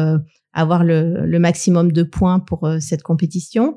avoir 0.53 0.83
le, 0.83 1.27
le 1.27 1.39
maximum 1.39 1.93
de 1.93 2.03
points 2.03 2.41
pour 2.41 2.69
cette 2.81 3.03
compétition. 3.03 3.77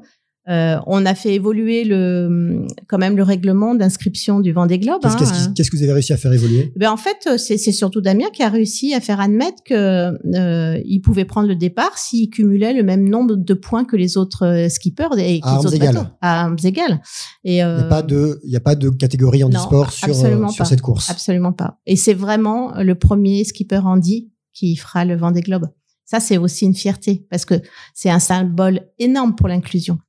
Euh, 0.50 0.78
on 0.88 1.06
a 1.06 1.14
fait 1.14 1.36
évoluer 1.36 1.84
le, 1.84 2.66
quand 2.88 2.98
même 2.98 3.16
le 3.16 3.22
règlement 3.22 3.76
d'inscription 3.76 4.40
du 4.40 4.52
Vendée 4.52 4.80
Globe. 4.80 5.02
Qu'est-ce, 5.02 5.34
hein. 5.34 5.54
qu'est-ce, 5.56 5.70
que 5.70 5.78
vous 5.78 5.84
avez 5.84 5.94
réussi 5.94 6.14
à 6.14 6.18
faire 6.18 6.34
évoluer? 6.34 6.74
Ben 6.76 6.90
En 6.90 6.98
fait, 6.98 7.38
c'est, 7.38 7.58
surtout 7.58 8.02
Damien 8.02 8.26
qui 8.34 8.42
a 8.42 8.50
réussi 8.50 8.96
à 8.96 9.02
faire 9.02 9.20
admettre 9.20 9.64
que 9.64 10.14
euh, 10.36 11.00
pouvait 11.04 11.26
prendre 11.26 11.48
le 11.48 11.56
départ 11.56 11.98
s'il 11.98 12.30
cumulait 12.30 12.74
le 12.74 12.84
même 12.84 13.08
nombre 13.08 13.36
de 13.36 13.54
points 13.54 13.86
que 13.86 13.96
les 13.96 14.18
autres 14.18 14.46
euh, 14.46 14.70
skippers 14.70 15.18
et 15.20 15.42
à 15.44 15.60
égales. 15.72 16.12
À 16.22 16.42
armes 16.42 16.58
égales. 16.64 17.02
Et, 17.44 17.58
il 17.58 17.58
n'y 17.58 17.62
a 17.62 17.84
pas 17.84 18.02
de, 18.02 18.40
il 18.44 18.52
y 18.52 18.56
a 18.56 18.60
pas 18.60 18.76
de 18.76 18.90
catégorie 18.90 19.44
handisport 19.44 19.92
sur, 19.92 20.16
sur 20.16 20.66
cette 20.66 20.82
course. 20.82 21.10
Absolument 21.12 21.54
pas. 21.54 21.80
Et 21.86 21.96
c'est 21.96 22.16
vraiment 22.16 22.74
le 22.82 22.96
premier 22.96 23.44
skipper 23.44 23.82
handi 23.84 24.32
qui 24.54 24.76
fera 24.76 25.06
le 25.06 25.16
Vendée 25.16 25.42
Globe. 25.42 25.68
Ça, 26.06 26.20
c'est 26.20 26.38
aussi 26.38 26.66
une 26.66 26.76
fierté 26.76 27.26
parce 27.30 27.46
que 27.46 27.56
c'est 27.94 28.10
un 28.10 28.20
symbole 28.20 28.82
énorme 29.00 29.36
pour 29.36 29.48
l'inclusion. 29.48 30.00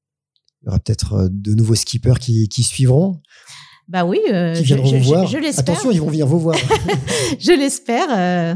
Il 0.63 0.67
y 0.67 0.69
aura 0.69 0.79
peut-être 0.79 1.15
euh, 1.15 1.29
de 1.31 1.55
nouveaux 1.55 1.75
skippers 1.75 2.19
qui, 2.21 2.49
qui 2.49 2.63
suivront. 2.63 3.21
Bah 3.89 4.05
oui, 4.05 4.21
euh, 4.33 4.55
qui 4.55 4.63
viendront 4.63 4.87
je, 4.87 4.97
vous 4.97 5.03
voir. 5.03 5.27
Je, 5.27 5.39
l'espère. 5.39 5.75
Attention, 5.75 5.91
ils 5.91 6.01
vont 6.01 6.09
venir 6.09 6.27
vous 6.27 6.39
voir. 6.39 6.57
je 7.39 7.53
l'espère. 7.53 8.07
Euh, 8.11 8.55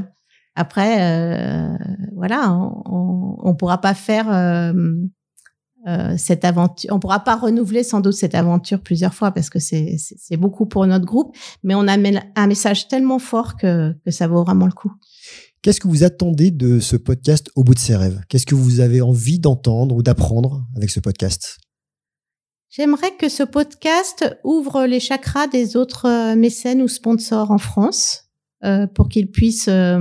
après, 0.54 1.02
euh, 1.02 1.76
voilà, 2.14 2.52
on, 2.52 3.36
on 3.38 3.54
pourra 3.54 3.78
pas 3.78 3.94
faire 3.94 4.26
cette 6.16 6.44
aventure. 6.44 6.90
On 6.94 6.98
pourra 6.98 7.20
pas 7.20 7.36
renouveler 7.36 7.82
sans 7.82 8.00
doute 8.00 8.14
cette 8.14 8.34
aventure 8.34 8.80
plusieurs 8.80 9.12
fois 9.12 9.30
parce 9.32 9.50
que 9.50 9.58
c'est 9.58 10.36
beaucoup 10.38 10.66
pour 10.66 10.86
notre 10.86 11.04
groupe. 11.04 11.36
Mais 11.62 11.74
on 11.74 11.86
a 11.86 11.96
un 11.96 12.46
message 12.46 12.88
tellement 12.88 13.18
fort 13.18 13.56
que 13.56 13.92
que 14.04 14.10
ça 14.10 14.28
vaut 14.28 14.42
vraiment 14.42 14.66
le 14.66 14.72
coup. 14.72 14.92
Qu'est-ce 15.60 15.80
que 15.80 15.88
vous 15.88 16.04
attendez 16.04 16.50
de 16.50 16.80
ce 16.80 16.96
podcast 16.96 17.50
au 17.56 17.64
bout 17.64 17.74
de 17.74 17.78
ses 17.78 17.96
rêves? 17.96 18.20
Qu'est-ce 18.28 18.46
que 18.46 18.54
vous 18.54 18.80
avez 18.80 19.02
envie 19.02 19.38
d'entendre 19.38 19.94
ou 19.94 20.02
d'apprendre 20.02 20.64
avec 20.76 20.90
ce 20.90 21.00
podcast? 21.00 21.58
J'aimerais 22.68 23.16
que 23.16 23.28
ce 23.28 23.42
podcast 23.42 24.38
ouvre 24.44 24.86
les 24.86 25.00
chakras 25.00 25.46
des 25.46 25.76
autres 25.76 26.06
euh, 26.06 26.36
mécènes 26.36 26.82
ou 26.82 26.88
sponsors 26.88 27.50
en 27.50 27.58
France 27.58 28.24
euh, 28.64 28.86
pour 28.86 29.08
qu'ils 29.08 29.30
puissent 29.30 29.68
euh, 29.68 30.00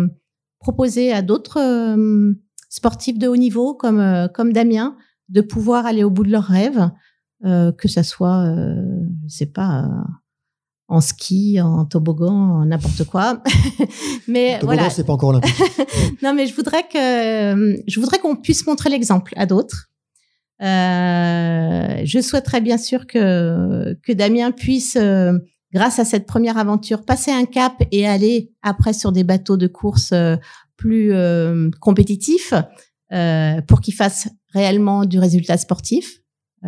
proposer 0.59 1.11
à 1.11 1.21
d'autres 1.21 1.59
euh, 1.59 2.33
sportifs 2.69 3.19
de 3.19 3.27
haut 3.27 3.35
niveau 3.35 3.75
comme 3.75 4.29
comme 4.33 4.51
Damien 4.51 4.95
de 5.29 5.41
pouvoir 5.41 5.85
aller 5.85 6.03
au 6.03 6.09
bout 6.09 6.23
de 6.23 6.31
leurs 6.31 6.43
rêves, 6.43 6.89
que 7.43 7.87
ça 7.87 8.03
soit, 8.03 8.45
je 9.27 9.33
sais 9.33 9.45
pas, 9.45 9.87
en 10.87 11.01
ski, 11.01 11.59
en 11.61 11.85
toboggan, 11.85 12.65
n'importe 12.65 13.05
quoi. 13.05 13.41
mais 14.27 14.59
toboggan, 14.59 14.75
voilà. 14.75 14.89
c'est 14.89 15.03
pas 15.03 15.13
encore 15.13 15.29
olympique. 15.29 15.55
non, 16.21 16.33
mais 16.33 16.47
je 16.47 16.55
voudrais 16.55 16.83
que 16.83 17.83
je 17.87 17.99
voudrais 17.99 18.19
qu'on 18.19 18.35
puisse 18.35 18.67
montrer 18.67 18.89
l'exemple 18.89 19.33
à 19.37 19.45
d'autres 19.45 19.89
Euh, 19.89 19.94
je 20.61 22.19
souhaiterais 22.21 22.61
bien 22.61 22.77
sûr 22.77 23.07
que, 23.07 23.97
que 24.03 24.13
Damien 24.13 24.51
puisse, 24.51 24.95
euh, 24.95 25.33
grâce 25.73 25.99
à 25.99 26.05
cette 26.05 26.25
première 26.25 26.57
aventure, 26.57 27.03
passer 27.03 27.31
un 27.31 27.45
cap 27.45 27.73
et 27.91 28.07
aller 28.07 28.51
après 28.61 28.93
sur 28.93 29.11
des 29.11 29.23
bateaux 29.23 29.57
de 29.57 29.67
course 29.67 30.11
euh, 30.13 30.35
plus 30.77 31.13
euh, 31.13 31.69
compétitifs 31.79 32.53
pour 33.67 33.79
qu'il 33.79 33.93
fasse 33.93 34.27
réellement 34.53 35.05
du 35.05 35.19
résultat 35.19 35.57
sportif. 35.57 36.19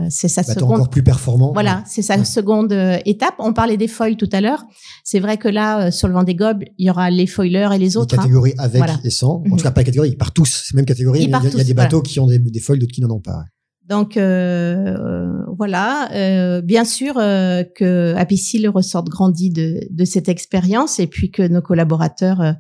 c'est 0.10 0.30
sa 0.30 0.44
seconde 0.44 0.76
encore 0.76 0.90
plus 0.90 1.04
performant. 1.04 1.52
Voilà, 1.52 1.84
c'est 1.86 2.04
sa 2.04 2.24
seconde 2.24 2.72
étape. 3.06 3.34
On 3.40 3.52
parlait 3.52 3.76
des 3.76 3.90
foils 3.90 4.16
tout 4.16 4.30
à 4.32 4.40
l'heure. 4.40 4.64
C'est 5.04 5.20
vrai 5.20 5.38
que 5.38 5.50
là, 5.50 5.92
sur 5.92 6.08
le 6.08 6.14
Vendée 6.14 6.36
Globe, 6.36 6.64
il 6.78 6.86
y 6.86 6.90
aura 6.90 7.10
les 7.10 7.28
foilers 7.28 7.68
et 7.74 7.78
les 7.78 7.98
autres. 7.98 8.16
Les 8.16 8.20
hein. 8.20 8.24
catégories 8.24 8.54
avec 8.60 8.82
et 9.04 9.10
sans. 9.10 9.38
En 9.38 9.44
tout 9.44 9.56
mhm. 9.56 9.62
cas, 9.62 9.72
pas 9.72 9.82
les 9.82 9.86
catégories. 9.86 10.12
Ils 10.12 10.18
partent 10.18 10.36
tous. 10.36 10.64
C'est 10.68 10.76
même 10.76 10.86
catégorie. 10.86 11.24
Il, 11.24 11.30
y 11.30 11.34
a, 11.34 11.64
des 11.64 11.74
bateaux 11.74 12.02
qui 12.02 12.22
ont 12.22 12.28
des, 12.28 12.40
des 12.40 12.60
foils, 12.62 12.80
d'autres 12.80 12.94
qui 12.94 13.02
n'en 13.02 13.10
ont 13.10 13.20
pas. 13.20 13.44
Donc 13.88 14.18
euh, 14.18 15.44
voilà, 15.58 16.12
euh, 16.12 16.62
bien 16.62 16.84
sûr 16.84 17.18
euh, 17.18 17.64
que 17.64 18.14
Apicil 18.16 18.68
ressorte 18.68 19.08
grandi 19.08 19.50
de, 19.50 19.80
de 19.90 20.06
cette 20.06 20.28
expérience 20.28 21.00
et 21.00 21.08
puis 21.08 21.32
que 21.32 21.48
nos 21.48 21.62
collaborateurs 21.62 22.56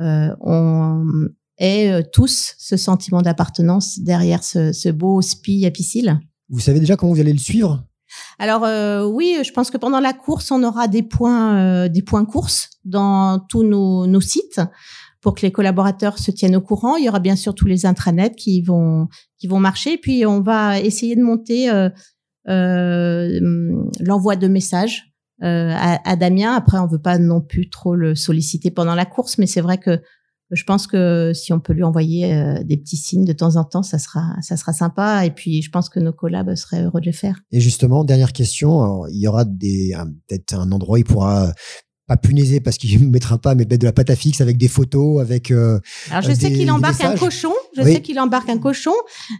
euh, 0.00 0.28
ont 0.40 1.06
aient 1.56 2.04
tous 2.12 2.54
ce 2.58 2.76
sentiment 2.76 3.22
d'appartenance 3.22 3.98
derrière 3.98 4.44
ce, 4.44 4.72
ce 4.72 4.90
beau 4.90 5.22
SPI 5.22 5.66
Apicil. 5.66 6.20
Vous 6.50 6.60
savez 6.60 6.80
déjà 6.80 6.96
comment 6.96 7.12
vous 7.12 7.20
allez 7.20 7.32
le 7.32 7.38
suivre? 7.38 7.84
Alors 8.38 8.62
oui, 9.12 9.38
je 9.44 9.52
pense 9.52 9.70
que 9.70 9.76
pendant 9.76 10.00
la 10.00 10.12
course, 10.12 10.50
on 10.52 10.62
aura 10.62 10.86
des 10.86 11.02
points, 11.02 11.88
des 11.88 12.02
points 12.02 12.24
courses 12.24 12.70
dans 12.84 13.40
tous 13.40 13.64
nos, 13.64 14.06
nos 14.06 14.20
sites 14.20 14.60
pour 15.20 15.34
que 15.34 15.42
les 15.42 15.52
collaborateurs 15.52 16.18
se 16.18 16.30
tiennent 16.30 16.56
au 16.56 16.60
courant. 16.60 16.96
Il 16.96 17.04
y 17.04 17.08
aura 17.08 17.20
bien 17.20 17.36
sûr 17.36 17.54
tous 17.54 17.66
les 17.66 17.86
intranets 17.86 18.34
qui 18.34 18.62
vont 18.62 19.08
qui 19.38 19.46
vont 19.46 19.60
marcher. 19.60 19.98
Puis 19.98 20.26
on 20.26 20.40
va 20.40 20.80
essayer 20.80 21.16
de 21.16 21.22
monter 21.22 21.70
euh, 21.70 21.88
euh, 22.48 23.40
l'envoi 24.00 24.36
de 24.36 24.48
messages 24.48 25.04
euh, 25.42 25.72
à, 25.74 26.16
Damien. 26.16 26.54
Après, 26.54 26.78
on 26.78 26.86
veut 26.86 27.00
pas 27.00 27.18
non 27.18 27.40
plus 27.40 27.68
trop 27.68 27.94
le 27.94 28.14
solliciter 28.14 28.70
pendant 28.70 28.94
la 28.94 29.06
course, 29.06 29.38
mais 29.38 29.46
c'est 29.46 29.60
vrai 29.60 29.78
que 29.78 30.00
je 30.50 30.64
pense 30.64 30.86
que 30.86 31.32
si 31.34 31.52
on 31.52 31.60
peut 31.60 31.74
lui 31.74 31.84
envoyer 31.84 32.32
des 32.64 32.78
petits 32.78 32.96
signes 32.96 33.26
de 33.26 33.34
temps 33.34 33.56
en 33.56 33.64
temps, 33.64 33.82
ça 33.82 33.98
sera 33.98 34.34
ça 34.40 34.56
sera 34.56 34.72
sympa. 34.72 35.26
Et 35.26 35.30
puis 35.30 35.60
je 35.60 35.70
pense 35.70 35.90
que 35.90 36.00
nos 36.00 36.12
collabs 36.12 36.54
seraient 36.54 36.84
heureux 36.84 37.02
de 37.02 37.06
le 37.06 37.12
faire. 37.12 37.40
Et 37.50 37.60
justement, 37.60 38.02
dernière 38.02 38.32
question, 38.32 39.06
il 39.08 39.20
y 39.20 39.28
aura 39.28 39.44
peut-être 39.44 40.54
un 40.54 40.72
endroit 40.72 40.94
où 40.94 40.98
il 40.98 41.04
pourra 41.04 41.52
pas 42.08 42.16
punaiser 42.16 42.58
parce 42.58 42.78
qu'il 42.78 43.00
ne 43.00 43.06
mettra 43.10 43.38
pas, 43.38 43.54
mais 43.54 43.64
de 43.66 43.84
la 43.84 43.92
pâte 43.92 44.10
à 44.10 44.16
fixe 44.16 44.40
avec 44.40 44.56
des 44.56 44.66
photos, 44.66 45.20
avec. 45.20 45.52
Euh, 45.52 45.78
Alors 46.10 46.22
je 46.22 46.32
sais 46.32 46.52
qu'il 46.52 46.68
embarque 46.72 47.04
un 47.04 47.16
cochon. 47.16 47.52
Je 47.76 47.82
sais 47.82 48.02
qu'il 48.02 48.18
embarque 48.18 48.48
un 48.48 48.58
cochon. 48.58 48.94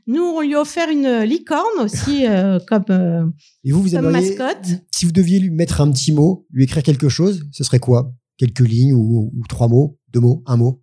Nous, 0.07 0.22
on 0.22 0.42
lui 0.42 0.54
a 0.54 0.61
offert 0.61 0.88
une 0.88 1.22
licorne 1.22 1.81
aussi 1.81 2.26
euh, 2.26 2.61
comme, 2.68 2.85
euh, 2.90 3.26
Et 3.64 3.72
vous, 3.72 3.83
vous 3.83 3.90
comme 3.90 4.11
mascotte. 4.11 4.85
Si 4.94 5.07
vous 5.07 5.12
deviez 5.12 5.40
lui 5.40 5.50
mettre 5.50 5.81
un 5.81 5.90
petit 5.90 6.12
mot, 6.12 6.46
lui 6.50 6.64
écrire 6.64 6.83
quelque 6.83 7.09
chose, 7.09 7.44
ce 7.50 7.64
serait 7.64 7.81
quoi? 7.81 8.12
Quelques 8.37 8.61
lignes 8.61 8.92
ou, 8.92 9.33
ou, 9.35 9.46
trois 9.48 9.66
mots, 9.66 9.98
deux 10.12 10.20
mots, 10.20 10.42
un 10.46 10.57
mot? 10.57 10.83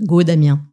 Go 0.00 0.22
Damien. 0.22 0.64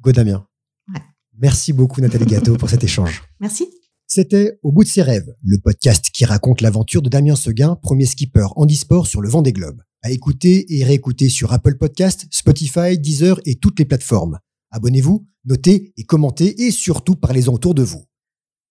Go 0.00 0.10
Damien. 0.10 0.46
Ouais. 0.92 1.00
Merci 1.38 1.72
beaucoup 1.72 2.00
Nathalie 2.00 2.26
Gâteau 2.26 2.56
pour 2.56 2.70
cet 2.70 2.82
échange. 2.82 3.22
Merci. 3.38 3.68
C'était 4.14 4.60
Au 4.62 4.70
bout 4.70 4.84
de 4.84 4.88
ses 4.88 5.02
rêves, 5.02 5.34
le 5.42 5.58
podcast 5.58 6.10
qui 6.14 6.24
raconte 6.24 6.60
l'aventure 6.60 7.02
de 7.02 7.08
Damien 7.08 7.34
Seguin, 7.34 7.74
premier 7.74 8.06
skipper 8.06 8.46
handisport 8.54 9.08
sur 9.08 9.20
le 9.20 9.28
vent 9.28 9.42
des 9.42 9.52
globes. 9.52 9.82
À 10.02 10.12
écouter 10.12 10.72
et 10.72 10.84
réécouter 10.84 11.28
sur 11.28 11.52
Apple 11.52 11.76
Podcast, 11.78 12.28
Spotify, 12.30 12.96
Deezer 12.96 13.40
et 13.44 13.56
toutes 13.56 13.80
les 13.80 13.84
plateformes. 13.84 14.38
Abonnez-vous, 14.70 15.26
notez 15.46 15.92
et 15.96 16.04
commentez 16.04 16.62
et 16.62 16.70
surtout 16.70 17.16
parlez-en 17.16 17.54
autour 17.54 17.74
de 17.74 17.82
vous. 17.82 18.04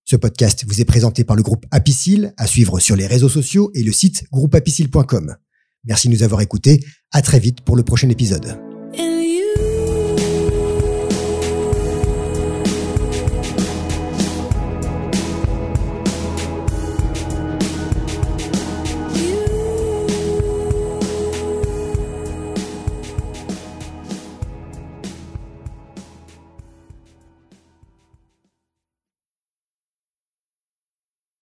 Ce 0.06 0.16
podcast 0.16 0.64
vous 0.66 0.80
est 0.80 0.86
présenté 0.86 1.26
par 1.26 1.36
le 1.36 1.44
groupe 1.44 1.66
Apicil, 1.72 2.34
à 2.38 2.48
suivre 2.48 2.80
sur 2.80 2.96
les 2.96 3.06
réseaux 3.06 3.28
sociaux 3.28 3.70
et 3.74 3.84
le 3.84 3.92
site 3.92 4.24
groupeapicil.com. 4.32 5.36
Merci 5.84 6.08
de 6.08 6.14
nous 6.14 6.24
avoir 6.24 6.40
écoutés. 6.40 6.86
À 7.12 7.22
très 7.22 7.42
vite 7.42 7.60
pour 7.66 7.76
le 7.76 7.84
prochain 7.84 8.08
épisode. 8.08 8.58